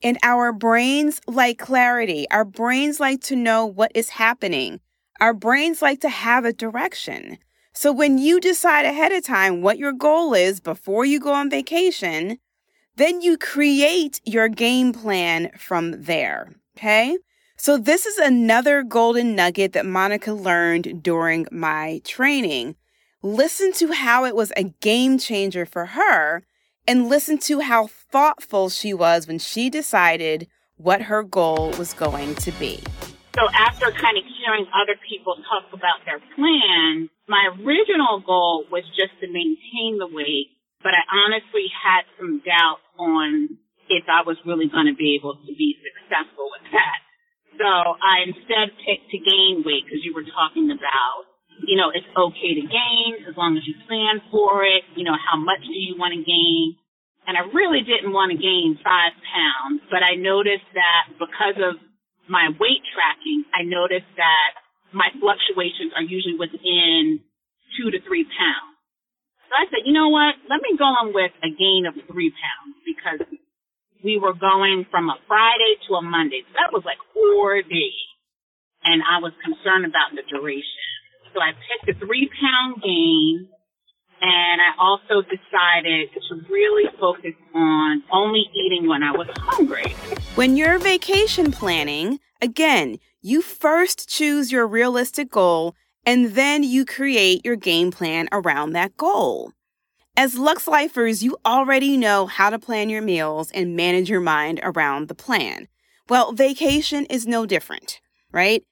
And 0.00 0.16
our 0.22 0.52
brains 0.52 1.20
like 1.26 1.58
clarity. 1.58 2.24
Our 2.30 2.44
brains 2.44 3.00
like 3.00 3.20
to 3.22 3.34
know 3.34 3.66
what 3.66 3.90
is 3.92 4.10
happening. 4.10 4.78
Our 5.20 5.34
brains 5.34 5.82
like 5.82 6.02
to 6.02 6.08
have 6.08 6.44
a 6.44 6.52
direction. 6.52 7.36
So 7.72 7.90
when 7.90 8.16
you 8.16 8.38
decide 8.38 8.84
ahead 8.84 9.10
of 9.10 9.24
time 9.24 9.60
what 9.60 9.76
your 9.78 9.92
goal 9.92 10.34
is 10.34 10.60
before 10.60 11.04
you 11.04 11.18
go 11.18 11.32
on 11.32 11.50
vacation, 11.50 12.38
then 13.00 13.20
you 13.20 13.38
create 13.38 14.20
your 14.24 14.48
game 14.48 14.92
plan 14.92 15.50
from 15.58 16.02
there. 16.02 16.52
Okay. 16.76 17.16
So 17.56 17.76
this 17.76 18.06
is 18.06 18.18
another 18.18 18.82
golden 18.82 19.34
nugget 19.34 19.72
that 19.74 19.84
Monica 19.84 20.32
learned 20.32 21.02
during 21.02 21.46
my 21.52 22.00
training. 22.04 22.76
Listen 23.22 23.72
to 23.74 23.92
how 23.92 24.24
it 24.24 24.34
was 24.34 24.50
a 24.56 24.64
game 24.64 25.18
changer 25.18 25.66
for 25.66 25.86
her 25.86 26.42
and 26.88 27.08
listen 27.08 27.36
to 27.38 27.60
how 27.60 27.86
thoughtful 27.86 28.70
she 28.70 28.94
was 28.94 29.26
when 29.26 29.38
she 29.38 29.68
decided 29.68 30.48
what 30.76 31.02
her 31.02 31.22
goal 31.22 31.70
was 31.78 31.92
going 31.92 32.34
to 32.36 32.50
be. 32.52 32.82
So 33.36 33.42
after 33.52 33.90
kind 33.92 34.16
of 34.16 34.24
hearing 34.24 34.66
other 34.74 34.98
people 35.08 35.36
talk 35.36 35.70
about 35.72 36.04
their 36.06 36.20
plan, 36.34 37.10
my 37.28 37.50
original 37.62 38.20
goal 38.26 38.64
was 38.72 38.84
just 38.96 39.12
to 39.20 39.26
maintain 39.26 39.98
the 39.98 40.08
weight, 40.10 40.48
but 40.82 40.92
I 40.96 41.02
honestly 41.24 41.68
had 41.70 42.08
some 42.18 42.40
doubt 42.44 42.80
on 42.98 43.58
if 43.88 44.04
I 44.06 44.22
was 44.22 44.38
really 44.46 44.68
going 44.70 44.86
to 44.86 44.96
be 44.96 45.18
able 45.18 45.34
to 45.34 45.52
be 45.54 45.76
successful 45.82 46.48
with 46.54 46.66
that. 46.72 46.98
So 47.58 47.68
I 47.68 48.24
instead 48.24 48.72
picked 48.80 49.10
to 49.12 49.18
gain 49.18 49.62
weight 49.66 49.84
because 49.84 50.00
you 50.00 50.14
were 50.14 50.24
talking 50.24 50.70
about 50.70 51.30
you 51.66 51.76
know, 51.76 51.92
it's 51.92 52.08
okay 52.16 52.56
to 52.56 52.64
gain 52.64 53.28
as 53.28 53.36
long 53.36 53.56
as 53.56 53.64
you 53.66 53.74
plan 53.84 54.24
for 54.30 54.64
it. 54.64 54.84
You 54.96 55.04
know, 55.04 55.16
how 55.16 55.36
much 55.36 55.60
do 55.64 55.76
you 55.76 55.96
want 55.98 56.16
to 56.16 56.22
gain? 56.24 56.76
And 57.26 57.36
I 57.36 57.44
really 57.52 57.84
didn't 57.84 58.12
want 58.12 58.32
to 58.32 58.38
gain 58.38 58.80
five 58.80 59.12
pounds, 59.28 59.84
but 59.92 60.00
I 60.00 60.16
noticed 60.16 60.66
that 60.72 61.12
because 61.20 61.60
of 61.60 61.76
my 62.28 62.48
weight 62.58 62.82
tracking, 62.96 63.44
I 63.52 63.62
noticed 63.62 64.08
that 64.16 64.50
my 64.92 65.12
fluctuations 65.20 65.92
are 65.94 66.02
usually 66.02 66.40
within 66.40 67.20
two 67.76 67.90
to 67.92 68.00
three 68.08 68.24
pounds. 68.24 68.69
So 69.50 69.58
I 69.58 69.66
said, 69.66 69.82
you 69.82 69.92
know 69.92 70.14
what? 70.14 70.38
Let 70.46 70.62
me 70.62 70.78
go 70.78 70.86
on 70.86 71.10
with 71.10 71.34
a 71.42 71.50
gain 71.50 71.82
of 71.82 71.98
three 72.06 72.30
pounds 72.30 72.78
because 72.86 73.26
we 73.98 74.14
were 74.16 74.32
going 74.32 74.86
from 74.94 75.10
a 75.10 75.18
Friday 75.26 75.74
to 75.90 75.98
a 75.98 76.02
Monday. 76.02 76.46
So 76.46 76.54
that 76.54 76.70
was 76.70 76.86
like 76.86 77.02
four 77.12 77.58
days. 77.58 78.06
And 78.86 79.02
I 79.02 79.18
was 79.18 79.32
concerned 79.42 79.90
about 79.90 80.14
the 80.14 80.22
duration. 80.30 80.86
So 81.34 81.42
I 81.42 81.50
picked 81.66 81.90
a 81.90 81.98
three 81.98 82.30
pound 82.30 82.80
gain 82.80 83.50
and 84.22 84.60
I 84.62 84.70
also 84.78 85.26
decided 85.26 86.14
to 86.14 86.34
really 86.48 86.86
focus 87.00 87.34
on 87.52 88.04
only 88.12 88.46
eating 88.54 88.86
when 88.86 89.02
I 89.02 89.10
was 89.10 89.26
hungry. 89.34 89.90
When 90.36 90.56
you're 90.56 90.78
vacation 90.78 91.50
planning, 91.50 92.20
again, 92.40 92.98
you 93.20 93.42
first 93.42 94.08
choose 94.08 94.52
your 94.52 94.68
realistic 94.68 95.28
goal 95.28 95.74
and 96.04 96.32
then 96.32 96.62
you 96.62 96.84
create 96.84 97.44
your 97.44 97.56
game 97.56 97.90
plan 97.90 98.28
around 98.32 98.72
that 98.72 98.96
goal. 98.96 99.52
As 100.16 100.36
Lux 100.36 100.66
Lifers, 100.66 101.22
you 101.22 101.36
already 101.46 101.96
know 101.96 102.26
how 102.26 102.50
to 102.50 102.58
plan 102.58 102.90
your 102.90 103.02
meals 103.02 103.50
and 103.52 103.76
manage 103.76 104.10
your 104.10 104.20
mind 104.20 104.60
around 104.62 105.08
the 105.08 105.14
plan. 105.14 105.68
Well, 106.08 106.32
vacation 106.32 107.06
is 107.06 107.26
no 107.26 107.46
different, 107.46 108.00
right? 108.32 108.62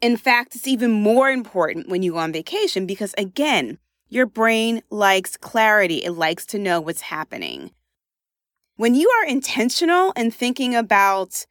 In 0.00 0.16
fact, 0.16 0.54
it's 0.54 0.66
even 0.66 0.90
more 0.90 1.30
important 1.30 1.88
when 1.88 2.02
you 2.02 2.12
go 2.12 2.18
on 2.18 2.32
vacation 2.32 2.86
because, 2.86 3.14
again, 3.16 3.78
your 4.08 4.26
brain 4.26 4.82
likes 4.90 5.36
clarity. 5.36 5.98
It 5.98 6.12
likes 6.12 6.44
to 6.46 6.58
know 6.58 6.80
what's 6.80 7.02
happening. 7.02 7.70
When 8.76 8.94
you 8.94 9.08
are 9.10 9.26
intentional 9.26 10.12
and 10.16 10.34
thinking 10.34 10.74
about 10.74 11.46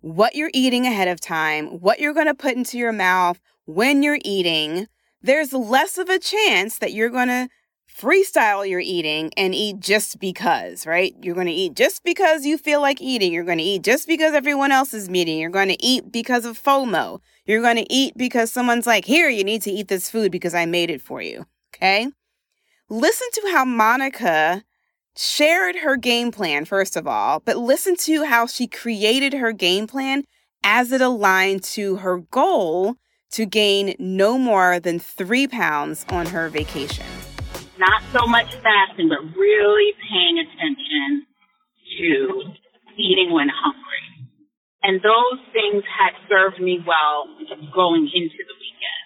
what 0.00 0.34
you're 0.34 0.50
eating 0.52 0.86
ahead 0.86 1.08
of 1.08 1.20
time, 1.20 1.80
what 1.80 1.98
you're 1.98 2.14
going 2.14 2.26
to 2.26 2.34
put 2.34 2.56
into 2.56 2.78
your 2.78 2.92
mouth 2.92 3.40
when 3.66 4.02
you're 4.02 4.18
eating, 4.24 4.86
there's 5.22 5.52
less 5.52 5.98
of 5.98 6.08
a 6.08 6.18
chance 6.18 6.78
that 6.78 6.92
you're 6.92 7.10
going 7.10 7.28
to 7.28 7.48
freestyle 7.94 8.68
your 8.68 8.80
eating 8.80 9.30
and 9.36 9.54
eat 9.54 9.78
just 9.78 10.18
because, 10.18 10.86
right? 10.86 11.14
You're 11.22 11.34
going 11.34 11.46
to 11.46 11.52
eat 11.52 11.74
just 11.74 12.02
because 12.02 12.44
you 12.44 12.58
feel 12.58 12.80
like 12.80 13.00
eating. 13.00 13.32
You're 13.32 13.44
going 13.44 13.58
to 13.58 13.64
eat 13.64 13.82
just 13.82 14.08
because 14.08 14.34
everyone 14.34 14.72
else 14.72 14.92
is 14.92 15.08
eating. 15.08 15.38
You're 15.38 15.50
going 15.50 15.68
to 15.68 15.84
eat 15.84 16.10
because 16.10 16.44
of 16.44 16.60
FOMO. 16.60 17.20
You're 17.46 17.62
going 17.62 17.76
to 17.76 17.92
eat 17.92 18.14
because 18.16 18.50
someone's 18.50 18.86
like, 18.86 19.04
here, 19.04 19.28
you 19.28 19.44
need 19.44 19.62
to 19.62 19.70
eat 19.70 19.88
this 19.88 20.10
food 20.10 20.32
because 20.32 20.54
I 20.54 20.66
made 20.66 20.90
it 20.90 21.02
for 21.02 21.22
you. 21.22 21.46
Okay. 21.74 22.08
Listen 22.90 23.28
to 23.32 23.50
how 23.52 23.64
Monica 23.64 24.64
shared 25.16 25.76
her 25.76 25.96
game 25.96 26.32
plan, 26.32 26.64
first 26.64 26.96
of 26.96 27.06
all, 27.06 27.40
but 27.40 27.56
listen 27.56 27.96
to 27.96 28.24
how 28.24 28.46
she 28.46 28.66
created 28.66 29.34
her 29.34 29.52
game 29.52 29.86
plan 29.86 30.24
as 30.64 30.90
it 30.90 31.00
aligned 31.00 31.62
to 31.62 31.96
her 31.96 32.18
goal 32.18 32.96
to 33.34 33.44
gain 33.44 33.96
no 33.98 34.38
more 34.38 34.78
than 34.78 35.00
three 35.00 35.48
pounds 35.48 36.06
on 36.08 36.24
her 36.26 36.48
vacation. 36.48 37.04
Not 37.78 38.00
so 38.12 38.28
much 38.28 38.54
fasting, 38.62 39.08
but 39.08 39.18
really 39.36 39.90
paying 40.08 40.38
attention 40.38 41.26
to 41.98 42.54
eating 42.96 43.32
when 43.32 43.48
hungry. 43.50 44.30
And 44.84 45.02
those 45.02 45.40
things 45.52 45.82
had 45.82 46.14
served 46.28 46.60
me 46.60 46.78
well 46.86 47.26
going 47.74 48.08
into 48.14 48.38
the 48.38 48.54
weekend. 48.62 49.04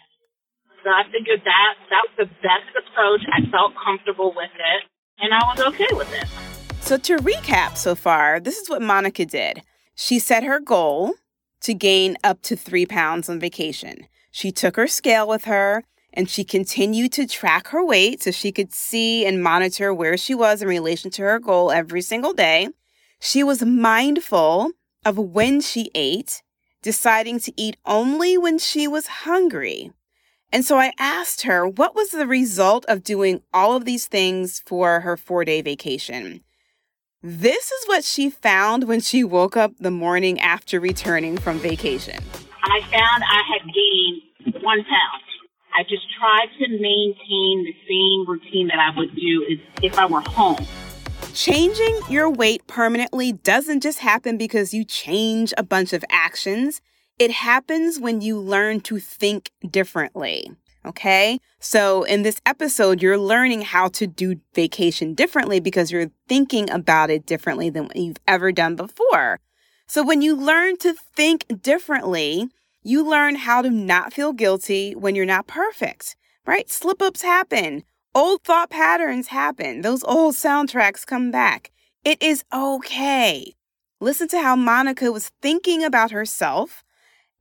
So 0.85 0.91
I 0.91 1.05
figured 1.11 1.41
that 1.47 1.75
that 1.89 2.03
was 2.05 2.29
the 2.29 2.35
best 2.43 2.69
approach. 2.77 3.23
I 3.33 3.51
felt 3.51 3.73
comfortable 3.83 4.35
with 4.37 4.53
it 4.53 4.85
and 5.21 5.33
I 5.33 5.39
was 5.49 5.61
okay 5.73 5.89
with 5.93 6.13
it. 6.13 6.29
So 6.83 6.99
to 6.99 7.17
recap 7.17 7.79
so 7.79 7.95
far, 7.95 8.41
this 8.41 8.59
is 8.59 8.69
what 8.69 8.83
Monica 8.83 9.25
did. 9.25 9.63
She 9.95 10.19
set 10.19 10.45
her 10.45 10.61
goal 10.61 11.15
to 11.63 11.73
gain 11.73 12.19
up 12.23 12.43
to 12.43 12.57
three 12.57 12.85
pounds 12.85 13.31
on 13.31 13.41
vacation. 13.41 14.07
She 14.39 14.53
took 14.53 14.77
her 14.77 14.87
scale 14.87 15.27
with 15.27 15.47
her 15.47 15.83
and 16.13 16.31
she 16.31 16.45
continued 16.45 17.11
to 17.15 17.27
track 17.27 17.67
her 17.69 17.85
weight 17.85 18.23
so 18.23 18.31
she 18.31 18.53
could 18.53 18.73
see 18.73 19.27
and 19.27 19.43
monitor 19.43 19.93
where 19.93 20.17
she 20.17 20.33
was 20.33 20.63
in 20.63 20.69
relation 20.69 21.11
to 21.11 21.23
her 21.23 21.41
goal 21.41 21.73
every 21.73 22.03
single 22.03 22.33
day. 22.33 22.69
She 23.19 23.43
was 23.43 23.65
mindful 23.65 24.71
of 25.05 25.19
when 25.19 25.61
she 25.61 25.91
ate, 25.93 26.45
deciding 26.83 27.41
to 27.41 27.53
eat 27.57 27.79
only 27.85 28.39
when 28.39 28.61
she 28.61 28.87
was 28.87 29.09
hungry. 29.27 29.91
And 30.53 30.65
so 30.65 30.79
I 30.79 30.93
asked 31.01 31.43
her 31.43 31.67
what 31.67 31.97
was 31.97 32.11
the 32.11 32.29
result 32.29 32.85
of 32.87 33.03
doing 33.03 33.43
all 33.53 33.75
of 33.75 33.87
these 33.87 34.07
things 34.07 34.63
for 34.65 35.01
her 35.01 35.17
four 35.17 35.45
day 35.45 35.63
vacation. 35.63 36.45
This 37.25 37.73
is 37.73 37.89
what 37.89 38.05
she 38.05 38.31
found 38.31 38.85
when 38.85 39.01
she 39.01 39.25
woke 39.25 39.57
up 39.57 39.73
the 39.81 39.91
morning 39.91 40.39
after 40.39 40.79
returning 40.79 41.39
from 41.39 41.59
vacation. 41.59 42.23
I 42.63 42.81
found 42.83 43.25
I 43.25 43.43
had 43.53 43.75
gained 43.75 44.28
one 44.69 44.85
pound. 44.85 45.23
I 45.75 45.83
just 45.85 46.05
tried 46.19 46.49
to 46.59 46.69
maintain 46.69 47.65
the 47.65 47.75
same 47.89 48.27
routine 48.29 48.69
that 48.69 48.79
I 48.79 48.95
would 48.99 49.15
do 49.17 49.59
if 49.83 49.99
I 49.99 50.05
were 50.05 50.21
home. 50.21 50.67
Changing 51.33 51.99
your 52.11 52.29
weight 52.29 52.67
permanently 52.67 53.33
doesn't 53.33 53.83
just 53.83 54.01
happen 54.01 54.37
because 54.37 54.75
you 54.75 54.85
change 54.85 55.55
a 55.57 55.63
bunch 55.63 55.95
of 55.95 56.05
actions. 56.11 56.83
It 57.19 57.31
happens 57.31 57.99
when 57.99 58.21
you 58.21 58.39
learn 58.39 58.81
to 58.81 58.99
think 58.99 59.53
differently. 59.71 60.51
Okay. 60.85 61.41
So 61.61 62.03
in 62.03 62.23
this 62.23 62.39
episode, 62.45 63.01
you're 63.01 63.17
learning 63.17 63.63
how 63.63 63.89
to 63.89 64.07
do 64.07 64.39
vacation 64.55 65.15
differently 65.15 65.61
because 65.61 65.91
you're 65.91 66.11
thinking 66.29 66.69
about 66.69 67.09
it 67.09 67.25
differently 67.25 67.71
than 67.71 67.85
what 67.85 67.97
you've 67.97 68.21
ever 68.27 68.53
done 68.53 68.77
before. 68.77 69.41
So 69.87 70.03
when 70.05 70.21
you 70.21 70.37
learn 70.37 70.77
to 70.79 70.95
think 71.17 71.47
differently, 71.63 72.51
you 72.83 73.09
learn 73.09 73.37
how 73.37 73.63
to 73.63 73.71
not 73.71 74.13
feel 74.13 74.33
guilty 74.33 74.95
when 74.95 75.15
you're 75.15 75.25
not 75.27 75.47
perfect, 75.47 76.17
right? 76.47 76.71
Slip 76.71 77.03
ups 77.03 77.23
happen. 77.23 77.83
Old 78.15 78.43
thought 78.43 78.71
patterns 78.71 79.29
happen. 79.29 79.83
Those 79.83 80.03
old 80.05 80.35
soundtracks 80.35 81.07
come 81.07 81.31
back. 81.31 81.71
It 82.05 82.23
is 82.23 82.45
okay. 82.53 83.55
Listen 84.01 84.29
to 84.29 84.41
how 84.41 84.57
Monica 84.57 85.11
was 85.11 85.33
thinking 85.43 85.83
about 85.83 86.11
herself 86.11 86.85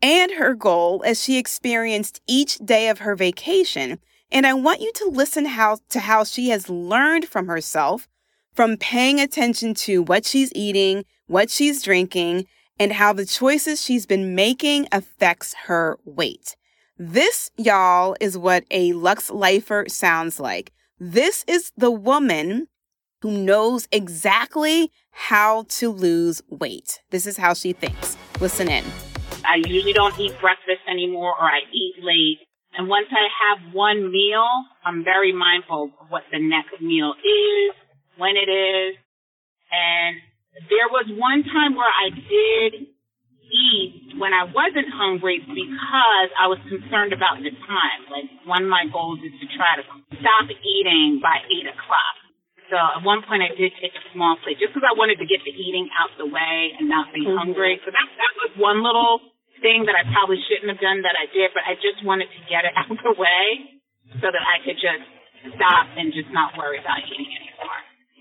and 0.02 0.34
her 0.34 0.54
goal 0.54 1.04
as 1.06 1.24
she 1.24 1.38
experienced 1.38 2.22
each 2.28 2.58
day 2.58 2.90
of 2.90 3.00
her 3.00 3.16
vacation. 3.16 4.00
And 4.32 4.46
I 4.46 4.54
want 4.54 4.82
you 4.82 4.92
to 4.96 5.10
listen 5.10 5.46
how, 5.46 5.78
to 5.90 6.00
how 6.00 6.24
she 6.24 6.50
has 6.50 6.70
learned 6.70 7.26
from 7.26 7.48
herself 7.48 8.08
from 8.54 8.76
paying 8.76 9.20
attention 9.20 9.76
to 9.76 10.02
what 10.02 10.26
she's 10.26 10.52
eating, 10.56 11.06
what 11.28 11.52
she's 11.52 11.84
drinking, 11.84 12.48
and 12.80 12.94
how 12.94 13.14
the 13.14 13.26
choices 13.26 13.82
she's 13.82 14.06
been 14.06 14.36
making 14.36 14.88
affects 14.92 15.54
her 15.66 15.98
weight. 16.06 16.56
This, 16.98 17.52
y'all, 17.58 18.16
is 18.20 18.38
what 18.38 18.66
a 18.72 18.94
Lux 18.94 19.30
Lifer 19.30 19.86
sounds 19.88 20.40
like. 20.40 20.72
This 21.00 21.44
is 21.48 21.72
the 21.78 21.92
woman 21.92 22.68
who 23.22 23.32
knows 23.32 23.88
exactly 23.92 24.92
how 25.12 25.66
to 25.70 25.90
lose 25.90 26.42
weight. 26.50 27.02
This 27.10 27.26
is 27.26 27.38
how 27.38 27.54
she 27.54 27.74
thinks. 27.74 28.18
Listen 28.40 28.68
in. 28.68 28.84
I 29.46 29.56
usually 29.66 29.94
don't 29.94 30.18
eat 30.20 30.40
breakfast 30.40 30.82
anymore 30.90 31.34
or 31.40 31.46
I 31.46 31.60
eat 31.72 31.96
late. 32.02 32.40
And 32.78 32.88
once 32.88 33.08
I 33.12 33.28
have 33.42 33.74
one 33.74 34.12
meal, 34.12 34.46
I'm 34.86 35.04
very 35.04 35.34
mindful 35.34 35.92
of 36.00 36.10
what 36.10 36.24
the 36.32 36.40
next 36.40 36.80
meal 36.82 37.14
is, 37.14 37.76
when 38.18 38.36
it 38.36 38.50
is. 38.50 38.96
And 39.72 40.18
there 40.66 40.90
was 40.90 41.06
one 41.14 41.46
time 41.46 41.78
where 41.78 41.90
I 41.90 42.10
did 42.10 42.90
eat 43.48 44.18
when 44.20 44.34
I 44.34 44.50
wasn't 44.50 44.90
hungry 44.92 45.40
because 45.40 46.30
I 46.36 46.50
was 46.50 46.60
concerned 46.68 47.14
about 47.14 47.40
the 47.40 47.54
time. 47.54 48.02
Like 48.10 48.28
one 48.44 48.66
of 48.66 48.72
my 48.72 48.90
goals 48.90 49.22
is 49.24 49.34
to 49.40 49.48
try 49.56 49.78
to 49.78 49.86
stop 50.20 50.46
eating 50.50 51.22
by 51.22 51.40
eight 51.48 51.70
o'clock. 51.70 52.16
So 52.68 52.76
at 52.76 53.02
one 53.08 53.24
point 53.24 53.46
I 53.46 53.56
did 53.56 53.72
take 53.80 53.96
a 53.96 54.04
small 54.12 54.36
plate 54.44 54.60
just 54.60 54.76
because 54.76 54.84
I 54.84 54.92
wanted 55.00 55.24
to 55.24 55.28
get 55.28 55.40
the 55.48 55.54
eating 55.56 55.88
out 55.96 56.12
the 56.20 56.28
way 56.28 56.76
and 56.76 56.92
not 56.92 57.16
be 57.16 57.24
mm-hmm. 57.24 57.40
hungry. 57.40 57.80
So 57.88 57.94
that, 57.96 58.08
that 58.08 58.34
was 58.44 58.52
one 58.60 58.84
little 58.84 59.24
thing 59.64 59.88
that 59.88 59.96
I 59.96 60.04
probably 60.12 60.38
shouldn't 60.46 60.68
have 60.68 60.84
done 60.84 61.08
that 61.08 61.16
I 61.16 61.32
did, 61.32 61.56
but 61.56 61.64
I 61.64 61.80
just 61.80 62.04
wanted 62.04 62.28
to 62.28 62.42
get 62.52 62.68
it 62.68 62.76
out 62.80 62.92
the 62.92 63.16
way 63.16 63.80
so 64.20 64.28
that 64.28 64.44
I 64.44 64.60
could 64.68 64.76
just 64.76 65.06
stop 65.56 65.88
and 65.96 66.12
just 66.12 66.28
not 66.36 66.60
worry 66.60 66.84
about 66.84 67.00
eating 67.08 67.32
anymore. 67.32 67.57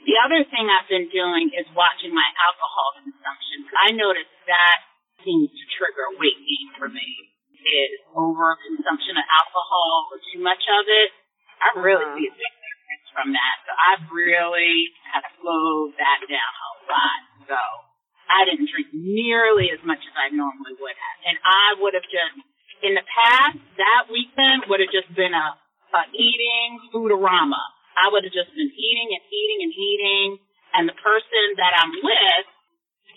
The 0.06 0.16
other 0.22 0.46
thing 0.46 0.70
I've 0.70 0.86
been 0.86 1.10
doing 1.10 1.50
is 1.50 1.66
watching 1.74 2.14
my 2.14 2.26
alcohol 2.38 2.94
consumption. 3.02 3.66
I 3.74 3.90
noticed 3.90 4.30
that 4.46 4.78
seems 5.26 5.50
to 5.50 5.64
trigger 5.74 6.14
weight 6.22 6.38
gain 6.38 6.68
for 6.78 6.86
me 6.86 7.34
is 7.66 7.98
over 8.14 8.54
consumption 8.62 9.18
of 9.18 9.26
alcohol 9.26 10.14
or 10.14 10.22
too 10.30 10.38
much 10.38 10.62
of 10.70 10.86
it. 10.86 11.10
I 11.58 11.74
really 11.82 12.06
uh-huh. 12.06 12.22
see 12.22 12.30
a 12.30 12.34
big 12.38 12.54
difference 12.62 13.06
from 13.10 13.28
that. 13.34 13.54
So 13.66 13.70
I've 13.74 14.06
really 14.14 14.94
have 15.10 15.26
slowed 15.42 15.98
that 15.98 16.22
down 16.30 16.52
a 16.54 16.70
lot. 16.86 17.20
So 17.50 17.58
I 18.30 18.46
didn't 18.46 18.70
drink 18.70 18.94
nearly 18.94 19.74
as 19.74 19.82
much 19.82 20.02
as 20.06 20.14
I 20.14 20.30
normally 20.30 20.78
would 20.78 20.94
have. 20.94 21.16
And 21.26 21.36
I 21.42 21.66
would 21.82 21.98
have 21.98 22.06
just, 22.06 22.38
in 22.86 22.94
the 22.94 23.06
past, 23.10 23.58
that 23.82 24.06
weekend 24.14 24.70
would 24.70 24.78
have 24.78 24.94
just 24.94 25.10
been 25.18 25.34
a, 25.34 25.46
a 25.98 26.02
eating 26.14 26.78
foodorama. 26.94 27.58
I 27.96 28.08
would 28.12 28.24
have 28.24 28.32
just 28.32 28.52
been 28.54 28.70
eating 28.70 29.08
and 29.10 29.22
eating 29.32 29.58
and 29.64 29.72
eating. 29.72 30.38
And 30.74 30.88
the 30.88 30.98
person 31.00 31.44
that 31.56 31.72
I'm 31.80 31.90
with, 32.04 32.46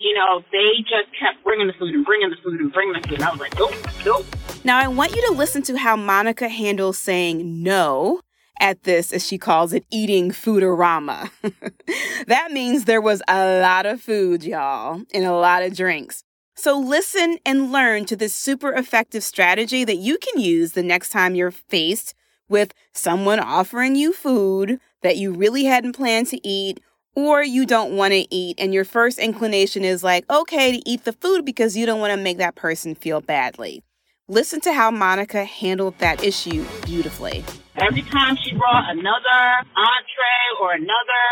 you 0.00 0.14
know, 0.14 0.42
they 0.50 0.80
just 0.82 1.12
kept 1.18 1.44
bringing 1.44 1.66
the 1.66 1.74
food 1.74 1.94
and 1.94 2.04
bringing 2.04 2.30
the 2.30 2.36
food 2.42 2.60
and 2.60 2.72
bringing 2.72 2.94
the 2.94 3.06
food. 3.06 3.20
And 3.20 3.24
I 3.24 3.30
was 3.30 3.40
like, 3.40 3.58
nope, 3.58 3.74
nope. 4.04 4.26
Now, 4.64 4.78
I 4.78 4.88
want 4.88 5.14
you 5.14 5.26
to 5.28 5.32
listen 5.32 5.62
to 5.62 5.76
how 5.76 5.96
Monica 5.96 6.48
handles 6.48 6.98
saying 6.98 7.62
no 7.62 8.20
at 8.58 8.82
this, 8.84 9.12
as 9.12 9.26
she 9.26 9.38
calls 9.38 9.72
it, 9.72 9.84
eating 9.90 10.30
foodorama. 10.30 11.30
that 12.26 12.52
means 12.52 12.84
there 12.84 13.00
was 13.00 13.22
a 13.28 13.60
lot 13.60 13.86
of 13.86 14.00
food, 14.00 14.44
y'all, 14.44 15.02
and 15.12 15.24
a 15.24 15.32
lot 15.32 15.62
of 15.62 15.74
drinks. 15.74 16.24
So 16.56 16.78
listen 16.78 17.38
and 17.46 17.72
learn 17.72 18.04
to 18.06 18.16
this 18.16 18.34
super 18.34 18.72
effective 18.72 19.24
strategy 19.24 19.82
that 19.84 19.96
you 19.96 20.18
can 20.18 20.40
use 20.40 20.72
the 20.72 20.82
next 20.82 21.08
time 21.08 21.34
you're 21.34 21.50
faced 21.50 22.14
with 22.50 22.74
someone 22.92 23.40
offering 23.40 23.96
you 23.96 24.12
food 24.12 24.80
that 25.02 25.16
you 25.16 25.32
really 25.32 25.64
hadn't 25.64 25.94
planned 25.94 26.26
to 26.26 26.46
eat 26.46 26.80
or 27.14 27.42
you 27.42 27.64
don't 27.64 27.96
want 27.96 28.12
to 28.12 28.34
eat 28.34 28.56
and 28.58 28.74
your 28.74 28.84
first 28.84 29.18
inclination 29.18 29.84
is 29.84 30.04
like, 30.04 30.28
okay, 30.30 30.72
to 30.72 30.82
eat 30.88 31.04
the 31.04 31.12
food 31.12 31.44
because 31.44 31.76
you 31.76 31.86
don't 31.86 32.00
want 32.00 32.12
to 32.12 32.20
make 32.20 32.38
that 32.38 32.54
person 32.54 32.94
feel 32.94 33.20
badly. 33.20 33.82
Listen 34.28 34.60
to 34.60 34.72
how 34.72 34.90
Monica 34.90 35.44
handled 35.44 35.98
that 35.98 36.22
issue 36.22 36.64
beautifully. 36.84 37.44
Every 37.76 38.02
time 38.02 38.36
she 38.36 38.54
brought 38.54 38.90
another 38.90 39.40
entree 39.74 40.46
or 40.60 40.72
another 40.74 41.26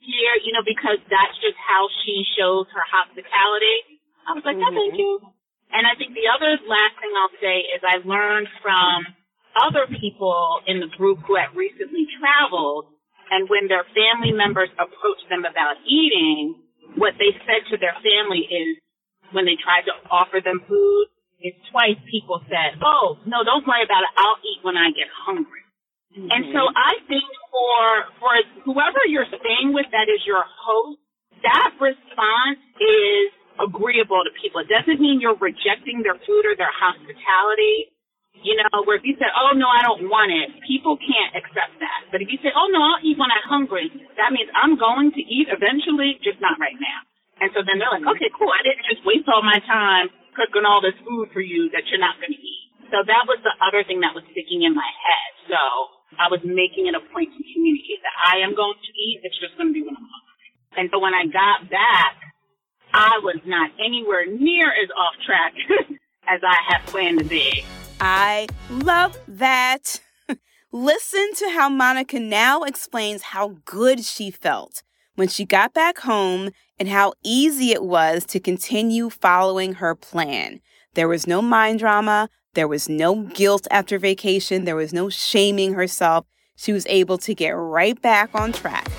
here, 0.00 0.34
you 0.42 0.52
know, 0.52 0.66
because 0.66 0.98
that's 1.06 1.38
just 1.38 1.54
how 1.54 1.86
she 2.02 2.24
shows 2.36 2.66
her 2.74 2.82
hospitality. 2.90 4.02
I 4.26 4.34
was 4.34 4.42
like, 4.44 4.56
mm-hmm. 4.56 4.74
oh, 4.74 4.90
thank 4.90 4.98
you. 4.98 5.20
And 5.70 5.86
I 5.86 5.94
think 5.94 6.14
the 6.18 6.26
other 6.28 6.58
last 6.66 6.98
thing 6.98 7.12
I'll 7.14 7.38
say 7.40 7.62
is 7.70 7.80
I 7.86 8.02
learned 8.02 8.48
from 8.60 9.06
other 9.56 9.86
people 9.88 10.60
in 10.66 10.80
the 10.80 10.88
group 10.96 11.20
who 11.26 11.36
had 11.36 11.52
recently 11.54 12.06
traveled 12.20 12.92
and 13.32 13.48
when 13.48 13.64
their 13.68 13.88
family 13.96 14.32
members 14.36 14.68
approached 14.76 15.24
them 15.32 15.48
about 15.48 15.80
eating, 15.88 16.60
what 17.00 17.16
they 17.16 17.32
said 17.48 17.64
to 17.72 17.80
their 17.80 17.96
family 18.04 18.44
is 18.44 18.76
when 19.32 19.48
they 19.48 19.56
tried 19.56 19.88
to 19.88 19.94
offer 20.12 20.44
them 20.44 20.60
food, 20.68 21.06
it's 21.40 21.56
twice 21.72 21.96
people 22.12 22.44
said, 22.46 22.78
"Oh, 22.84 23.18
no, 23.26 23.42
don't 23.42 23.66
worry 23.66 23.82
about 23.82 24.04
it. 24.04 24.12
I'll 24.20 24.38
eat 24.44 24.60
when 24.62 24.76
I 24.76 24.92
get 24.92 25.08
hungry." 25.10 25.64
Mm-hmm. 26.12 26.28
And 26.28 26.42
so 26.52 26.68
I 26.76 27.00
think 27.08 27.24
for 27.48 27.80
for 28.20 28.32
whoever 28.68 29.00
you're 29.08 29.26
staying 29.26 29.72
with, 29.72 29.88
that 29.90 30.12
is 30.12 30.20
your 30.28 30.44
host, 30.44 31.00
that 31.42 31.72
response 31.80 32.60
is 32.78 33.32
agreeable 33.58 34.22
to 34.22 34.30
people. 34.36 34.60
It 34.60 34.68
doesn't 34.68 35.00
mean 35.00 35.20
you're 35.20 35.40
rejecting 35.40 36.04
their 36.04 36.20
food 36.20 36.44
or 36.46 36.54
their 36.54 36.72
hospitality. 36.72 37.90
You 38.40 38.56
know, 38.58 38.82
where 38.88 38.96
if 38.96 39.04
you 39.04 39.14
say, 39.20 39.28
"Oh 39.28 39.52
no, 39.54 39.68
I 39.68 39.84
don't 39.84 40.08
want 40.08 40.32
it," 40.32 40.50
people 40.66 40.96
can't 40.96 41.36
accept 41.36 41.78
that. 41.78 42.10
But 42.10 42.24
if 42.24 42.28
you 42.32 42.38
say, 42.42 42.50
"Oh 42.56 42.66
no, 42.72 42.80
I'll 42.80 43.02
eat 43.04 43.20
when 43.20 43.30
I'm 43.30 43.46
hungry," 43.46 43.92
that 44.16 44.32
means 44.32 44.50
I'm 44.56 44.74
going 44.80 45.12
to 45.12 45.22
eat 45.22 45.46
eventually, 45.52 46.18
just 46.24 46.40
not 46.40 46.58
right 46.58 46.74
now. 46.74 47.00
And 47.38 47.52
so 47.54 47.62
then 47.62 47.78
they're 47.78 47.92
like, 47.92 48.08
"Okay, 48.16 48.30
cool. 48.34 48.50
I 48.50 48.62
didn't 48.66 48.88
just 48.88 49.04
waste 49.04 49.28
all 49.28 49.44
my 49.44 49.60
time." 49.68 50.10
cooking 50.36 50.64
all 50.64 50.80
this 50.80 50.96
food 51.04 51.28
for 51.32 51.40
you 51.40 51.68
that 51.72 51.84
you're 51.88 52.00
not 52.00 52.16
going 52.20 52.32
to 52.32 52.40
eat. 52.42 52.68
So 52.92 53.00
that 53.04 53.24
was 53.24 53.40
the 53.44 53.54
other 53.64 53.84
thing 53.84 54.00
that 54.04 54.12
was 54.12 54.24
sticking 54.32 54.64
in 54.64 54.76
my 54.76 54.88
head. 54.88 55.30
So 55.48 55.60
I 56.20 56.28
was 56.28 56.40
making 56.44 56.88
it 56.88 56.94
a 56.96 57.04
point 57.12 57.32
to 57.32 57.40
communicate 57.52 58.00
that 58.04 58.16
I 58.20 58.44
am 58.44 58.52
going 58.52 58.76
to 58.76 58.92
eat. 58.92 59.24
It's 59.24 59.36
just 59.40 59.56
going 59.56 59.72
to 59.72 59.76
be 59.76 59.80
when 59.80 59.96
I'm 59.96 60.08
hungry. 60.08 60.48
And 60.76 60.86
so 60.92 61.00
when 61.00 61.16
I 61.16 61.24
got 61.28 61.68
back, 61.72 62.20
I 62.92 63.20
was 63.24 63.40
not 63.48 63.72
anywhere 63.80 64.28
near 64.28 64.68
as 64.68 64.92
off 64.92 65.16
track 65.24 65.56
as 66.28 66.40
I 66.44 66.56
had 66.68 66.84
planned 66.84 67.20
to 67.20 67.24
be. 67.24 67.64
I 68.04 68.48
love 68.68 69.16
that. 69.28 70.00
Listen 70.72 71.34
to 71.36 71.50
how 71.50 71.68
Monica 71.68 72.18
now 72.18 72.64
explains 72.64 73.22
how 73.22 73.58
good 73.64 74.04
she 74.04 74.28
felt 74.28 74.82
when 75.14 75.28
she 75.28 75.44
got 75.44 75.72
back 75.72 75.98
home 75.98 76.50
and 76.80 76.88
how 76.88 77.12
easy 77.22 77.70
it 77.70 77.84
was 77.84 78.24
to 78.26 78.40
continue 78.40 79.08
following 79.08 79.74
her 79.74 79.94
plan. 79.94 80.60
There 80.94 81.06
was 81.06 81.28
no 81.28 81.40
mind 81.40 81.78
drama. 81.78 82.28
There 82.54 82.66
was 82.66 82.88
no 82.88 83.22
guilt 83.22 83.68
after 83.70 84.00
vacation. 84.00 84.64
There 84.64 84.74
was 84.74 84.92
no 84.92 85.08
shaming 85.08 85.74
herself. 85.74 86.26
She 86.56 86.72
was 86.72 86.84
able 86.88 87.18
to 87.18 87.36
get 87.36 87.50
right 87.50 88.02
back 88.02 88.34
on 88.34 88.50
track 88.52 88.90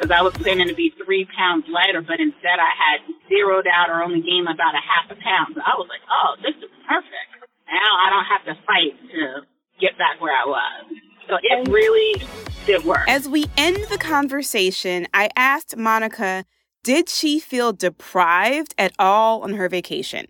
because 0.00 0.16
I 0.16 0.22
was 0.22 0.32
planning 0.34 0.68
to 0.68 0.74
be 0.74 0.94
three 1.04 1.28
pounds 1.36 1.66
lighter, 1.68 2.00
but 2.00 2.20
instead 2.20 2.56
I 2.56 2.72
had 2.72 3.00
zeroed 3.28 3.66
out 3.66 3.90
or 3.90 4.02
only 4.02 4.22
gained 4.22 4.48
about 4.48 4.74
a 4.74 4.80
half 4.80 5.10
a 5.10 5.18
pound. 5.20 5.52
So 5.54 5.60
I 5.60 5.76
was 5.76 5.88
like, 5.90 6.00
oh, 6.08 6.36
this 6.40 6.56
is 6.56 6.70
perfect. 6.88 7.39
Now 7.70 7.96
I 8.02 8.10
don't 8.10 8.24
have 8.26 8.44
to 8.46 8.62
fight 8.66 8.98
to 9.12 9.46
get 9.80 9.96
back 9.96 10.20
where 10.20 10.34
I 10.36 10.44
was. 10.46 10.84
So 11.28 11.38
it 11.42 11.68
really 11.68 12.22
did 12.66 12.84
work. 12.84 13.08
As 13.08 13.28
we 13.28 13.46
end 13.56 13.78
the 13.90 13.98
conversation, 13.98 15.06
I 15.14 15.30
asked 15.36 15.76
Monica, 15.76 16.44
did 16.82 17.08
she 17.08 17.38
feel 17.38 17.72
deprived 17.72 18.74
at 18.76 18.92
all 18.98 19.42
on 19.42 19.54
her 19.54 19.68
vacation? 19.68 20.26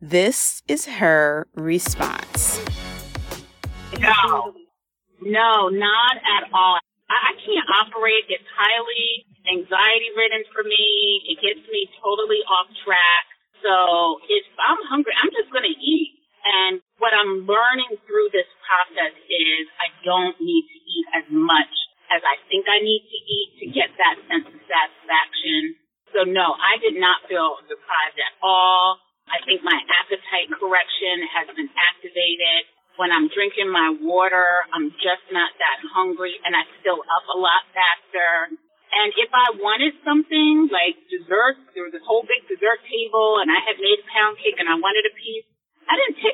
This 0.00 0.62
is 0.68 0.86
her 1.00 1.46
response. 1.54 2.60
No, 3.98 4.52
no, 5.22 5.68
not 5.70 6.16
at 6.18 6.44
all. 6.52 6.78
I, 7.08 7.16
I 7.30 7.32
can't 7.40 7.68
operate. 7.80 8.28
It's 8.28 8.44
highly 8.52 9.24
anxiety 9.48 10.10
ridden 10.16 10.44
for 10.52 10.64
me. 10.64 11.22
It 11.30 11.40
gets 11.40 11.66
me 11.72 11.88
totally 12.02 12.44
off 12.50 12.68
track. 12.84 13.24
So 13.62 14.20
if 14.28 14.44
I'm 14.60 14.76
hungry, 14.90 15.12
I'm 15.22 15.30
just 15.32 15.48
going 15.52 15.64
to 15.64 15.78
eat. 15.80 16.20
And 16.44 16.84
what 17.00 17.16
I'm 17.16 17.48
learning 17.48 17.96
through 18.04 18.28
this 18.36 18.48
process 18.68 19.16
is 19.16 19.62
I 19.80 19.88
don't 20.04 20.36
need 20.40 20.64
to 20.68 20.78
eat 20.84 21.06
as 21.16 21.26
much 21.32 21.72
as 22.12 22.20
I 22.20 22.36
think 22.52 22.68
I 22.68 22.84
need 22.84 23.00
to 23.00 23.18
eat 23.24 23.50
to 23.64 23.66
get 23.72 23.88
that 23.96 24.20
sense 24.28 24.46
of 24.52 24.60
satisfaction. 24.68 25.80
So 26.12 26.28
no, 26.28 26.52
I 26.52 26.76
did 26.84 27.00
not 27.00 27.24
feel 27.26 27.58
deprived 27.64 28.20
at 28.20 28.34
all. 28.44 29.00
I 29.24 29.40
think 29.48 29.64
my 29.64 29.74
appetite 30.04 30.52
correction 30.52 31.24
has 31.32 31.48
been 31.56 31.72
activated. 31.72 32.68
When 33.00 33.10
I'm 33.10 33.26
drinking 33.32 33.72
my 33.72 33.90
water, 33.90 34.68
I'm 34.70 34.92
just 35.00 35.24
not 35.32 35.50
that 35.58 35.78
hungry 35.90 36.38
and 36.44 36.54
I 36.54 36.62
fill 36.84 37.00
up 37.02 37.24
a 37.32 37.38
lot 37.40 37.66
faster. 37.72 38.52
And 38.94 39.10
if 39.18 39.32
I 39.34 39.58
wanted 39.58 39.98
something 40.06 40.70
like 40.70 40.94
dessert, 41.10 41.58
there 41.74 41.82
was 41.82 41.90
this 41.90 42.06
whole 42.06 42.22
big 42.22 42.46
dessert 42.46 42.78
table 42.86 43.42
and 43.42 43.50
I 43.50 43.58
had 43.58 43.82
made 43.82 43.98
a 43.98 44.06
pound 44.06 44.38
cake 44.38 44.60
and 44.62 44.70
I 44.70 44.78
wanted 44.78 45.10
a 45.10 45.14
piece, 45.18 45.48
I 45.90 45.98
didn't 45.98 46.22
take 46.22 46.33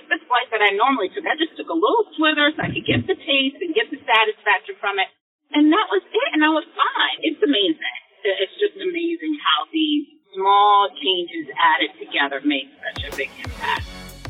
that 0.50 0.62
I 0.62 0.70
normally 0.78 1.10
took. 1.10 1.26
I 1.26 1.34
just 1.34 1.58
took 1.58 1.66
a 1.66 1.74
little 1.74 2.06
slither 2.14 2.54
so 2.54 2.62
I 2.62 2.70
could 2.70 2.86
get 2.86 3.02
the 3.06 3.18
taste 3.18 3.58
and 3.58 3.74
get 3.74 3.90
the 3.90 3.98
satisfaction 3.98 4.78
from 4.78 5.02
it. 5.02 5.10
And 5.50 5.74
that 5.74 5.86
was 5.90 6.02
it 6.06 6.28
and 6.32 6.46
I 6.46 6.50
was 6.54 6.64
fine. 6.78 7.18
It's 7.26 7.42
amazing. 7.42 7.98
It's 8.22 8.56
just 8.62 8.78
amazing 8.78 9.34
how 9.42 9.66
these 9.72 10.06
small 10.34 10.88
changes 11.02 11.50
added 11.58 11.90
together 11.98 12.40
make 12.44 12.70
such 12.94 13.12
a 13.12 13.16
big 13.16 13.30
impact. 13.42 13.86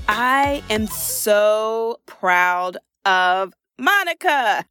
I 0.08 0.62
am 0.70 0.86
so 0.86 2.00
proud 2.06 2.78
of 3.04 3.52
Monica. 3.78 4.64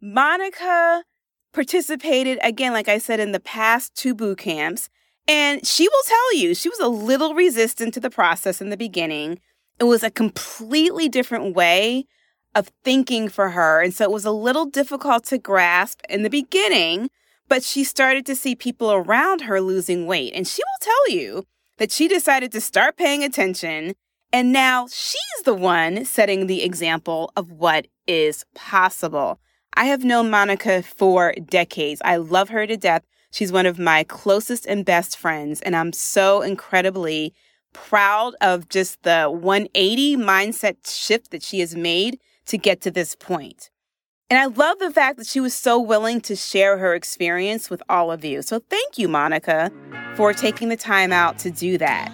Monica 0.00 1.04
participated 1.52 2.38
again, 2.42 2.72
like 2.72 2.88
I 2.88 2.98
said, 2.98 3.20
in 3.20 3.32
the 3.32 3.40
past 3.40 3.94
two 3.94 4.14
boot 4.14 4.38
camps. 4.38 4.88
And 5.26 5.66
she 5.66 5.88
will 5.88 6.02
tell 6.06 6.36
you 6.36 6.54
she 6.54 6.68
was 6.68 6.80
a 6.80 6.88
little 6.88 7.34
resistant 7.34 7.94
to 7.94 8.00
the 8.00 8.10
process 8.10 8.60
in 8.60 8.70
the 8.70 8.76
beginning. 8.76 9.40
It 9.80 9.84
was 9.84 10.02
a 10.02 10.10
completely 10.10 11.08
different 11.08 11.54
way 11.54 12.06
of 12.54 12.70
thinking 12.84 13.28
for 13.28 13.50
her. 13.50 13.80
And 13.80 13.94
so 13.94 14.04
it 14.04 14.10
was 14.10 14.24
a 14.24 14.30
little 14.30 14.66
difficult 14.66 15.24
to 15.26 15.38
grasp 15.38 16.02
in 16.08 16.22
the 16.22 16.30
beginning, 16.30 17.10
but 17.48 17.62
she 17.62 17.82
started 17.82 18.26
to 18.26 18.36
see 18.36 18.54
people 18.54 18.92
around 18.92 19.42
her 19.42 19.60
losing 19.60 20.06
weight. 20.06 20.32
And 20.34 20.46
she 20.46 20.62
will 20.62 20.92
tell 20.92 21.16
you 21.16 21.46
that 21.78 21.90
she 21.90 22.08
decided 22.08 22.52
to 22.52 22.60
start 22.60 22.96
paying 22.96 23.24
attention 23.24 23.94
and 24.32 24.52
now 24.52 24.86
she's 24.86 25.42
the 25.44 25.54
one 25.54 26.04
setting 26.04 26.46
the 26.46 26.62
example 26.62 27.32
of 27.36 27.50
what 27.50 27.88
is 28.06 28.44
possible. 28.54 29.40
I 29.74 29.86
have 29.86 30.04
known 30.04 30.30
Monica 30.30 30.82
for 30.82 31.32
decades. 31.32 32.00
I 32.04 32.16
love 32.16 32.48
her 32.50 32.66
to 32.66 32.76
death. 32.76 33.02
She's 33.32 33.50
one 33.52 33.66
of 33.66 33.78
my 33.78 34.04
closest 34.04 34.66
and 34.66 34.84
best 34.84 35.16
friends, 35.16 35.60
and 35.62 35.74
I'm 35.74 35.92
so 35.92 36.42
incredibly 36.42 37.32
proud 37.72 38.34
of 38.40 38.68
just 38.68 39.02
the 39.02 39.26
180 39.26 40.16
mindset 40.16 40.76
shift 40.86 41.30
that 41.30 41.42
she 41.42 41.60
has 41.60 41.74
made 41.74 42.18
to 42.46 42.58
get 42.58 42.80
to 42.82 42.90
this 42.90 43.14
point. 43.14 43.70
And 44.28 44.38
I 44.38 44.46
love 44.46 44.78
the 44.78 44.92
fact 44.92 45.18
that 45.18 45.26
she 45.26 45.40
was 45.40 45.54
so 45.54 45.80
willing 45.80 46.20
to 46.22 46.36
share 46.36 46.78
her 46.78 46.94
experience 46.94 47.68
with 47.68 47.82
all 47.88 48.12
of 48.12 48.24
you. 48.24 48.42
So 48.42 48.60
thank 48.70 48.96
you, 48.96 49.08
Monica, 49.08 49.72
for 50.14 50.32
taking 50.32 50.68
the 50.68 50.76
time 50.76 51.12
out 51.12 51.38
to 51.40 51.50
do 51.50 51.78
that. 51.78 52.12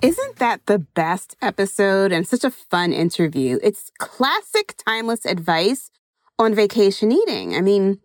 Isn't 0.00 0.36
that 0.36 0.60
the 0.66 0.78
best 0.78 1.36
episode 1.42 2.12
and 2.12 2.28
such 2.28 2.44
a 2.44 2.50
fun 2.50 2.92
interview? 2.92 3.58
It's 3.60 3.90
classic 3.98 4.74
timeless 4.86 5.26
advice 5.26 5.90
on 6.38 6.54
vacation 6.54 7.10
eating. 7.10 7.56
I 7.56 7.60
mean, 7.60 7.98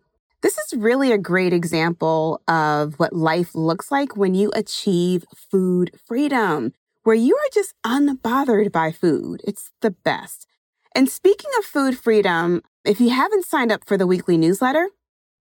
this 0.44 0.58
is 0.58 0.78
really 0.78 1.10
a 1.10 1.16
great 1.16 1.54
example 1.54 2.42
of 2.46 2.98
what 2.98 3.14
life 3.14 3.54
looks 3.54 3.90
like 3.90 4.14
when 4.14 4.34
you 4.34 4.52
achieve 4.54 5.24
food 5.50 5.90
freedom, 6.06 6.74
where 7.02 7.16
you 7.16 7.34
are 7.34 7.50
just 7.54 7.72
unbothered 7.82 8.70
by 8.70 8.92
food. 8.92 9.40
It's 9.44 9.70
the 9.80 9.92
best. 9.92 10.46
And 10.94 11.08
speaking 11.08 11.50
of 11.58 11.64
food 11.64 11.96
freedom, 11.96 12.60
if 12.84 13.00
you 13.00 13.08
haven't 13.08 13.46
signed 13.46 13.72
up 13.72 13.86
for 13.86 13.96
the 13.96 14.06
weekly 14.06 14.36
newsletter, 14.36 14.90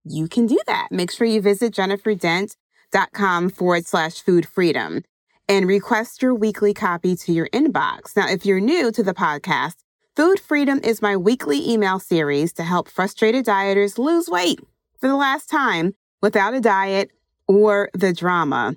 you 0.06 0.30
can 0.30 0.48
do 0.48 0.58
that. 0.68 0.88
Make 0.90 1.12
sure 1.12 1.28
you 1.28 1.42
visit 1.42 1.74
jenniferdent.com 1.74 3.50
forward 3.50 3.86
slash 3.86 4.22
food 4.22 4.48
freedom 4.48 5.04
and 5.50 5.68
request 5.68 6.22
your 6.22 6.34
weekly 6.34 6.74
copy 6.74 7.18
to 7.18 7.34
your 7.34 7.50
inbox. 7.50 8.16
Now, 8.16 8.30
if 8.30 8.46
you're 8.46 8.62
new 8.62 8.90
to 8.94 9.04
the 9.04 9.14
podcast, 9.14 9.76
Food 10.16 10.40
Freedom 10.40 10.80
is 10.82 11.02
my 11.02 11.18
weekly 11.18 11.70
email 11.70 12.00
series 12.00 12.54
to 12.54 12.64
help 12.64 12.88
frustrated 12.88 13.46
dieters 13.46 13.98
lose 13.98 14.30
weight 14.30 14.60
for 15.04 15.10
the 15.10 15.18
last 15.18 15.50
time 15.50 15.94
without 16.22 16.54
a 16.54 16.62
diet 16.62 17.12
or 17.46 17.90
the 17.94 18.14
drama. 18.14 18.74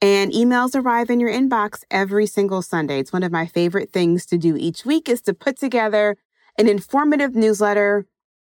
And 0.00 0.32
emails 0.32 0.74
arrive 0.74 1.08
in 1.08 1.20
your 1.20 1.30
inbox 1.30 1.84
every 1.88 2.26
single 2.26 2.62
Sunday. 2.62 2.98
It's 2.98 3.12
one 3.12 3.22
of 3.22 3.30
my 3.30 3.46
favorite 3.46 3.92
things 3.92 4.26
to 4.26 4.38
do 4.38 4.56
each 4.56 4.84
week 4.84 5.08
is 5.08 5.20
to 5.20 5.32
put 5.32 5.56
together 5.56 6.16
an 6.58 6.66
informative 6.66 7.36
newsletter 7.36 8.06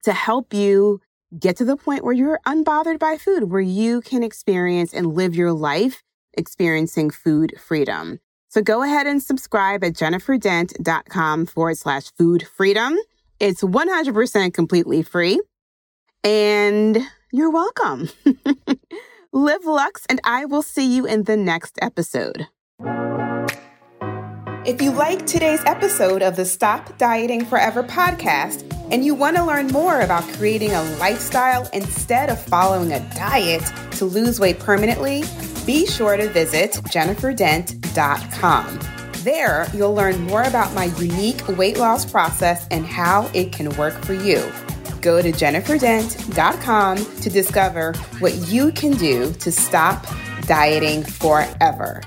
to 0.05 0.13
help 0.13 0.55
you 0.55 1.01
get 1.37 1.57
to 1.57 1.65
the 1.65 1.77
point 1.77 2.05
where 2.05 2.15
you're 2.15 2.39
unbothered 2.47 3.01
by 3.01 3.17
food, 3.17 3.51
where 3.51 3.61
you 3.61 4.03
can 4.03 4.23
experience 4.23 4.95
and 4.95 5.13
live 5.13 5.35
your 5.35 5.53
life 5.53 6.05
experiencing 6.35 7.11
food 7.11 7.55
freedom. 7.59 8.21
So 8.51 8.63
go 8.63 8.85
ahead 8.85 9.09
and 9.09 9.21
subscribe 9.21 9.83
at 9.83 9.95
jenniferdent.com 9.95 11.47
forward 11.47 11.77
slash 11.77 12.13
food 12.13 12.47
freedom. 12.47 12.97
It's 13.41 13.63
100% 13.63 14.55
completely 14.55 15.03
free 15.03 15.41
and 16.25 16.99
you're 17.33 17.51
welcome. 17.51 18.11
Live 19.33 19.65
Lux, 19.65 20.07
and 20.09 20.21
I 20.25 20.45
will 20.45 20.63
see 20.63 20.95
you 20.95 21.07
in 21.07 21.25
the 21.25 21.37
next 21.37 21.79
episode. 21.81 22.49
If 24.67 24.83
you 24.83 24.91
like 24.91 25.25
today's 25.25 25.65
episode 25.65 26.23
of 26.23 26.37
the 26.37 26.45
Stop 26.45 26.99
Dieting 26.99 27.47
Forever 27.47 27.83
podcast 27.83 28.67
and 28.93 29.05
you 29.05 29.15
want 29.15 29.37
to 29.37 29.45
learn 29.45 29.69
more 29.69 30.01
about 30.01 30.25
creating 30.35 30.73
a 30.73 30.83
lifestyle 30.99 31.69
instead 31.73 32.29
of 32.29 32.39
following 32.39 32.93
a 32.93 33.01
diet 33.15 33.63
to 33.93 34.05
lose 34.05 34.39
weight 34.39 34.59
permanently, 34.59 35.25
be 35.65 35.87
sure 35.87 36.17
to 36.17 36.29
visit 36.29 36.73
jenniferdent.com. 36.73 38.81
There, 39.25 39.67
you'll 39.73 39.95
learn 39.95 40.21
more 40.23 40.43
about 40.43 40.75
my 40.75 40.85
unique 40.97 41.47
weight 41.49 41.79
loss 41.79 42.11
process 42.11 42.67
and 42.71 42.85
how 42.85 43.31
it 43.33 43.53
can 43.53 43.71
work 43.77 43.95
for 44.05 44.15
you. 44.15 44.43
Go 45.01 45.21
to 45.23 45.33
jenniferdent.com 45.33 46.97
to 47.21 47.31
discover 47.31 47.95
what 48.19 48.35
you 48.49 48.73
can 48.73 48.93
do 48.93 49.33
to 49.35 49.53
stop 49.53 50.07
dieting 50.47 51.03
forever. 51.03 52.03